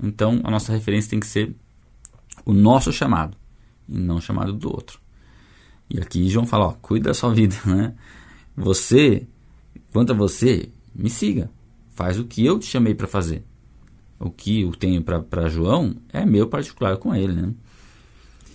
Então, 0.02 0.40
a 0.42 0.50
nossa 0.50 0.72
referência 0.72 1.10
tem 1.10 1.20
que 1.20 1.26
ser 1.26 1.54
o 2.44 2.52
nosso 2.52 2.92
chamado, 2.92 3.36
e 3.88 3.98
não 3.98 4.16
o 4.16 4.20
chamado 4.20 4.52
do 4.52 4.68
outro. 4.68 5.00
E 5.88 6.00
aqui 6.00 6.28
João 6.28 6.46
fala, 6.46 6.66
ó, 6.66 6.72
cuida 6.72 7.10
da 7.10 7.14
sua 7.14 7.32
vida, 7.34 7.56
né? 7.66 7.94
Você, 8.56 9.26
quanto 9.92 10.12
a 10.12 10.16
você, 10.16 10.70
me 10.94 11.10
siga. 11.10 11.50
Faz 11.90 12.18
o 12.18 12.24
que 12.24 12.44
eu 12.44 12.58
te 12.58 12.66
chamei 12.66 12.94
para 12.94 13.06
fazer. 13.06 13.44
O 14.18 14.30
que 14.30 14.62
eu 14.62 14.72
tenho 14.72 15.02
para 15.02 15.48
João 15.48 15.96
é 16.12 16.24
meu 16.24 16.46
particular 16.46 16.96
com 16.96 17.14
ele, 17.14 17.34
né? 17.34 17.52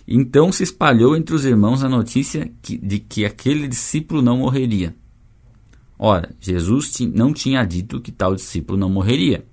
Então 0.07 0.51
se 0.51 0.63
espalhou 0.63 1.15
entre 1.15 1.35
os 1.35 1.43
irmãos 1.43 1.83
a 1.83 1.89
notícia 1.89 2.49
que, 2.61 2.77
de 2.77 2.99
que 2.99 3.25
aquele 3.25 3.67
discípulo 3.67 4.21
não 4.21 4.37
morreria. 4.37 4.95
Ora, 5.99 6.33
Jesus 6.39 6.97
não 7.13 7.33
tinha 7.33 7.65
dito 7.65 7.99
que 7.99 8.11
tal 8.11 8.33
discípulo 8.33 8.79
não 8.79 8.89
morreria. 8.89 9.45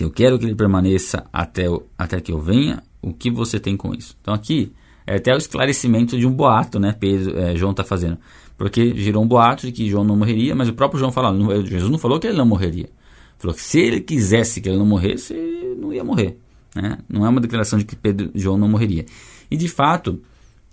Se 0.00 0.04
eu 0.04 0.10
quero 0.10 0.38
que 0.38 0.46
ele 0.46 0.54
permaneça 0.54 1.26
até, 1.30 1.66
até 1.98 2.22
que 2.22 2.32
eu 2.32 2.40
venha, 2.40 2.82
o 3.02 3.12
que 3.12 3.30
você 3.30 3.60
tem 3.60 3.76
com 3.76 3.94
isso? 3.94 4.16
Então 4.22 4.32
aqui 4.32 4.72
é 5.06 5.16
até 5.16 5.34
o 5.34 5.36
esclarecimento 5.36 6.18
de 6.18 6.26
um 6.26 6.32
boato, 6.32 6.80
né? 6.80 6.96
Pedro, 6.98 7.38
é, 7.38 7.54
João 7.54 7.72
está 7.72 7.84
fazendo. 7.84 8.16
Porque 8.56 8.96
girou 8.96 9.22
um 9.22 9.28
boato 9.28 9.66
de 9.66 9.72
que 9.72 9.90
João 9.90 10.02
não 10.02 10.16
morreria, 10.16 10.54
mas 10.54 10.70
o 10.70 10.72
próprio 10.72 10.98
João 10.98 11.12
fala, 11.12 11.36
Jesus 11.66 11.90
não 11.90 11.98
falou 11.98 12.18
que 12.18 12.26
ele 12.26 12.38
não 12.38 12.46
morreria. 12.46 12.88
Falou 13.36 13.54
que 13.54 13.60
se 13.60 13.78
ele 13.78 14.00
quisesse 14.00 14.62
que 14.62 14.70
ele 14.70 14.78
não 14.78 14.86
morresse, 14.86 15.34
ele 15.34 15.74
não 15.78 15.92
ia 15.92 16.02
morrer. 16.02 16.38
Né? 16.74 16.96
Não 17.06 17.26
é 17.26 17.28
uma 17.28 17.38
declaração 17.38 17.78
de 17.78 17.84
que 17.84 17.94
Pedro, 17.94 18.30
João 18.34 18.56
não 18.56 18.70
morreria. 18.70 19.04
E 19.50 19.56
de 19.58 19.68
fato, 19.68 20.18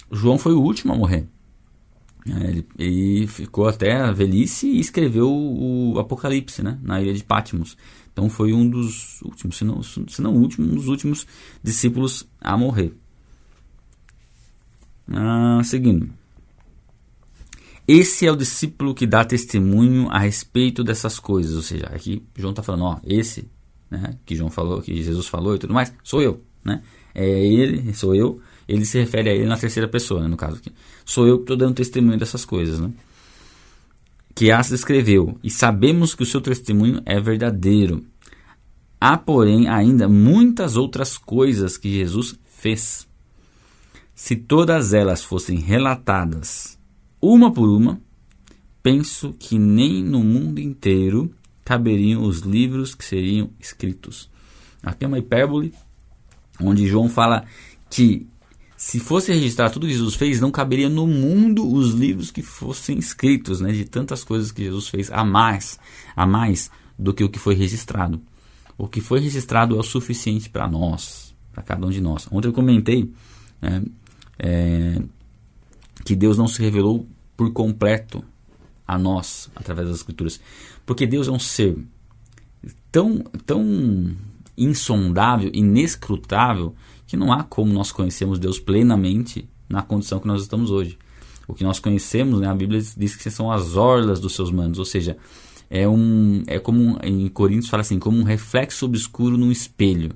João 0.10 0.38
foi 0.38 0.54
o 0.54 0.62
último 0.62 0.94
a 0.94 0.96
morrer. 0.96 1.28
É, 2.30 2.50
ele, 2.50 2.68
ele, 2.78 3.28
ficou 3.28 3.68
até 3.68 3.96
a 3.96 4.12
velhice 4.12 4.68
e 4.68 4.80
escreveu 4.80 5.30
o 5.30 5.98
Apocalipse 6.00 6.62
né, 6.62 6.78
na 6.82 7.02
ilha 7.02 7.14
de 7.14 7.24
Patmos. 7.24 7.78
Então 8.12 8.30
foi 8.30 8.52
um 8.54 8.68
dos 8.68 9.22
últimos, 9.22 9.58
se 9.58 9.64
não, 9.64 9.84
se 9.84 10.22
não 10.22 10.34
último, 10.36 10.68
um 10.68 10.76
dos 10.76 10.88
últimos 10.88 11.28
discípulos 11.64 12.28
a 12.42 12.58
morrer. 12.58 12.94
Ah, 15.10 15.62
seguindo. 15.64 16.10
Esse 17.88 18.26
é 18.26 18.32
o 18.32 18.36
discípulo 18.36 18.94
que 18.94 19.08
dá 19.08 19.24
testemunho 19.24 20.10
a 20.10 20.20
respeito 20.20 20.84
dessas 20.84 21.20
coisas. 21.20 21.56
Ou 21.56 21.62
seja, 21.62 21.86
aqui 21.86 22.22
João 22.36 22.52
está 22.52 22.62
falando, 22.62 22.84
ó, 22.84 23.00
esse 23.06 23.50
né, 23.90 24.18
que 24.26 24.36
João 24.36 24.50
falou, 24.50 24.82
que 24.82 25.02
Jesus 25.02 25.28
falou 25.28 25.56
e 25.56 25.60
tudo 25.60 25.74
mais, 25.74 25.94
sou 26.04 26.22
eu, 26.22 26.44
né? 26.64 26.84
É 27.16 27.26
ele, 27.26 27.94
sou 27.94 28.14
eu. 28.14 28.42
Ele 28.68 28.86
se 28.86 29.00
refere 29.00 29.30
a 29.30 29.34
ele 29.34 29.46
na 29.46 29.58
terceira 29.58 29.88
pessoa, 29.88 30.22
né, 30.22 30.28
no 30.28 30.38
caso 30.38 30.58
aqui. 30.58 30.72
Sou 31.06 31.26
eu 31.26 31.38
que 31.38 31.44
estou 31.44 31.58
dando 31.58 31.76
testemunho 31.76 32.18
dessas 32.18 32.44
coisas, 32.44 32.80
né? 32.80 32.92
Que 34.36 34.52
As 34.52 34.72
escreveu, 34.72 35.40
e 35.44 35.50
sabemos 35.50 36.14
que 36.14 36.24
o 36.24 36.26
seu 36.26 36.42
testemunho 36.42 37.02
é 37.06 37.20
verdadeiro. 37.20 38.06
Há, 39.00 39.18
porém, 39.18 39.68
ainda 39.68 40.10
muitas 40.10 40.76
outras 40.76 41.18
coisas 41.18 41.78
que 41.78 41.92
Jesus 41.92 42.38
fez. 42.46 43.08
Se 44.14 44.36
todas 44.36 44.94
elas 44.94 45.24
fossem 45.24 45.60
relatadas 45.60 46.78
uma 47.22 47.52
por 47.52 47.70
uma, 47.70 48.02
penso 48.82 49.34
que 49.38 49.58
nem 49.58 50.04
no 50.04 50.24
mundo 50.24 50.60
inteiro 50.60 51.32
caberiam 51.64 52.24
os 52.24 52.40
livros 52.40 52.96
que 52.96 53.04
seriam 53.04 53.50
escritos. 53.60 54.30
Aqui 54.82 55.04
é 55.04 55.08
uma 55.08 55.20
hipérbole, 55.20 55.74
onde 56.62 56.88
João 56.88 57.10
fala 57.10 57.46
que 57.90 58.28
se 58.78 59.00
fosse 59.00 59.34
registrar 59.34 59.72
tudo 59.72 59.88
que 59.88 59.94
Jesus 59.94 60.14
fez, 60.14 60.40
não 60.40 60.52
caberia 60.52 60.88
no 60.88 61.08
mundo 61.08 61.68
os 61.68 61.94
livros 61.94 62.30
que 62.30 62.44
fossem 62.44 63.00
escritos, 63.00 63.60
né, 63.60 63.72
de 63.72 63.86
tantas 63.86 64.24
coisas 64.24 64.52
que 64.52 64.64
Jesus 64.64 64.88
fez 64.88 65.12
a 65.12 65.26
mais, 65.26 65.80
a 66.16 66.28
mais 66.28 66.70
do 66.98 67.12
que 67.12 67.24
o 67.24 67.30
que 67.30 67.40
foi 67.40 67.56
registrado. 67.56 68.22
O 68.78 68.88
que 68.88 69.02
foi 69.02 69.20
registrado 69.20 69.76
é 69.76 69.80
o 69.80 69.84
suficiente 69.84 70.48
para 70.48 70.68
nós, 70.68 71.36
para 71.52 71.64
cada 71.64 71.88
um 71.88 71.90
de 71.90 72.00
nós. 72.00 72.28
Ontem 72.32 72.50
eu 72.50 72.54
comentei 72.54 73.12
né, 73.60 73.84
é, 74.38 75.02
que 76.06 76.16
Deus 76.16 76.38
não 76.38 76.48
se 76.48 76.62
revelou 76.62 77.08
por 77.36 77.52
completo 77.52 78.24
a 78.88 78.96
nós 78.96 79.50
através 79.56 79.88
das 79.88 79.98
Escrituras. 79.98 80.40
Porque 80.86 81.08
Deus 81.08 81.28
é 81.28 81.32
um 81.32 81.40
ser 81.40 81.76
tão, 82.92 83.24
tão 83.44 84.16
insondável, 84.56 85.50
inescrutável, 85.52 86.76
que 87.08 87.18
não 87.18 87.32
há 87.32 87.44
como 87.44 87.74
nós 87.74 87.92
conhecermos 87.92 88.38
Deus 88.38 88.60
plenamente 88.60 89.50
na 89.68 89.82
condição 89.82 90.20
que 90.20 90.28
nós 90.28 90.42
estamos 90.42 90.70
hoje. 90.70 90.98
O 91.48 91.54
que 91.54 91.64
nós 91.64 91.80
conhecemos, 91.80 92.40
né, 92.40 92.48
a 92.48 92.54
Bíblia 92.54 92.82
diz 92.96 93.16
que 93.16 93.32
são 93.32 93.52
as 93.52 93.76
orlas 93.76 94.20
dos 94.20 94.36
seus 94.36 94.52
mandos, 94.52 94.78
ou 94.78 94.86
seja, 94.86 95.18
é, 95.70 95.88
um, 95.88 96.44
é 96.46 96.60
como 96.60 97.00
em 97.02 97.28
Coríntios 97.30 97.70
fala 97.70 97.82
assim, 97.82 97.98
como 97.98 98.18
um 98.18 98.24
reflexo 98.24 98.86
obscuro 98.86 99.38
num 99.38 99.52
espelho. 99.52 100.12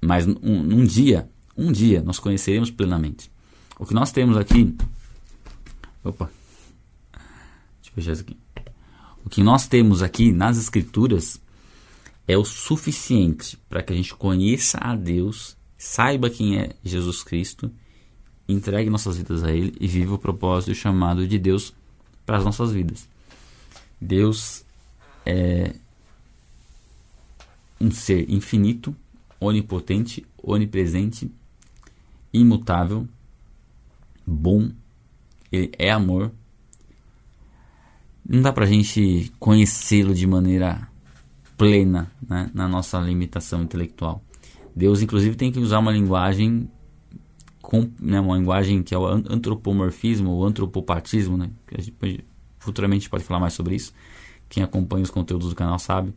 Mas 0.00 0.26
um, 0.26 0.36
um 0.42 0.84
dia, 0.84 1.28
um 1.56 1.70
dia 1.70 2.02
nós 2.02 2.18
conheceremos 2.18 2.70
plenamente. 2.70 3.30
O 3.78 3.86
que 3.86 3.94
nós 3.94 4.10
temos 4.10 4.36
aqui. 4.36 4.74
Opa, 6.02 6.30
Veja 7.94 8.12
aqui. 8.12 8.36
O 9.24 9.30
que 9.30 9.42
nós 9.42 9.66
temos 9.66 10.02
aqui 10.02 10.32
nas 10.32 10.58
Escrituras 10.58 11.40
é 12.26 12.36
o 12.36 12.44
suficiente 12.44 13.56
para 13.68 13.82
que 13.82 13.92
a 13.92 13.96
gente 13.96 14.14
conheça 14.14 14.78
a 14.80 14.96
Deus, 14.96 15.56
saiba 15.84 16.30
quem 16.30 16.58
é 16.58 16.70
Jesus 16.84 17.22
Cristo, 17.22 17.70
entregue 18.48 18.90
nossas 18.90 19.16
vidas 19.16 19.42
a 19.42 19.52
Ele 19.52 19.74
e 19.80 19.86
viva 19.86 20.14
o 20.14 20.18
propósito 20.18 20.74
chamado 20.74 21.26
de 21.26 21.38
Deus 21.38 21.74
para 22.24 22.38
as 22.38 22.44
nossas 22.44 22.72
vidas. 22.72 23.08
Deus 24.00 24.64
é 25.24 25.74
um 27.80 27.90
ser 27.90 28.30
infinito, 28.30 28.94
onipotente, 29.40 30.26
onipresente, 30.42 31.30
imutável, 32.32 33.06
bom, 34.26 34.70
ele 35.52 35.72
é 35.78 35.90
amor 35.90 36.32
não 38.26 38.40
dá 38.40 38.52
para 38.52 38.64
a 38.64 38.68
gente 38.68 39.30
conhecê-lo 39.38 40.14
de 40.14 40.26
maneira 40.26 40.88
plena 41.58 42.10
né, 42.26 42.50
na 42.54 42.66
nossa 42.66 42.98
limitação 42.98 43.62
intelectual. 43.62 44.22
Deus, 44.74 45.02
inclusive, 45.02 45.36
tem 45.36 45.52
que 45.52 45.58
usar 45.58 45.78
uma 45.78 45.92
linguagem, 45.92 46.68
com, 47.62 47.88
né, 48.00 48.20
uma 48.20 48.36
linguagem 48.36 48.82
que 48.82 48.94
é 48.94 48.98
o 48.98 49.06
antropomorfismo 49.06 50.30
ou 50.30 50.44
antropopatismo, 50.44 51.36
né, 51.36 51.50
a 51.72 51.80
gente 51.80 52.24
futuramente 52.58 53.08
pode 53.08 53.24
falar 53.24 53.40
mais 53.40 53.52
sobre 53.52 53.76
isso. 53.76 53.92
Quem 54.48 54.62
acompanha 54.62 55.02
os 55.02 55.10
conteúdos 55.10 55.48
do 55.48 55.54
canal 55.54 55.78
sabe. 55.78 56.14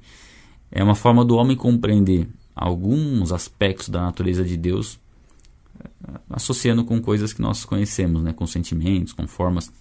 É 0.72 0.84
uma 0.84 0.96
forma 0.96 1.24
do 1.24 1.36
homem 1.36 1.56
compreender 1.56 2.28
alguns 2.56 3.32
aspectos 3.32 3.90
da 3.90 4.02
natureza 4.02 4.44
de 4.44 4.58
Deus, 4.58 5.00
associando 6.30 6.84
com 6.84 7.02
coisas 7.02 7.34
que 7.34 7.42
nós 7.42 7.64
conhecemos, 7.64 8.24
né, 8.24 8.34
com 8.34 8.46
sentimentos, 8.48 9.14
com 9.14 9.28
formas 9.28 9.72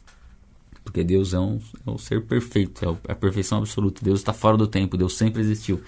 porque 0.87 1.03
Deus 1.03 1.35
é 1.35 1.41
um, 1.41 1.59
é 1.85 1.91
um 1.91 1.99
ser 1.99 2.23
perfeito, 2.23 2.85
é, 2.85 3.11
é 3.11 3.12
a 3.12 3.17
perfeição 3.17 3.59
absoluta. 3.59 4.01
Deus 4.05 4.21
está 4.21 4.33
fora 4.33 4.57
do 4.57 4.69
tempo, 4.69 4.97
Deus 4.97 5.17
sempre 5.17 5.43
existiu. 5.43 5.81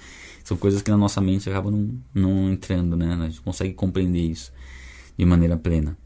São 0.49 0.57
coisas 0.57 0.81
que 0.81 0.91
na 0.91 0.97
nossa 0.97 1.21
mente 1.21 1.51
acabam 1.51 1.71
não, 1.71 2.01
não 2.15 2.51
entrando, 2.51 2.97
né? 2.97 3.13
A 3.21 3.29
gente 3.29 3.43
consegue 3.43 3.75
compreender 3.75 4.23
isso 4.23 4.51
de 5.15 5.27
maneira 5.27 5.59
plena. 5.59 5.99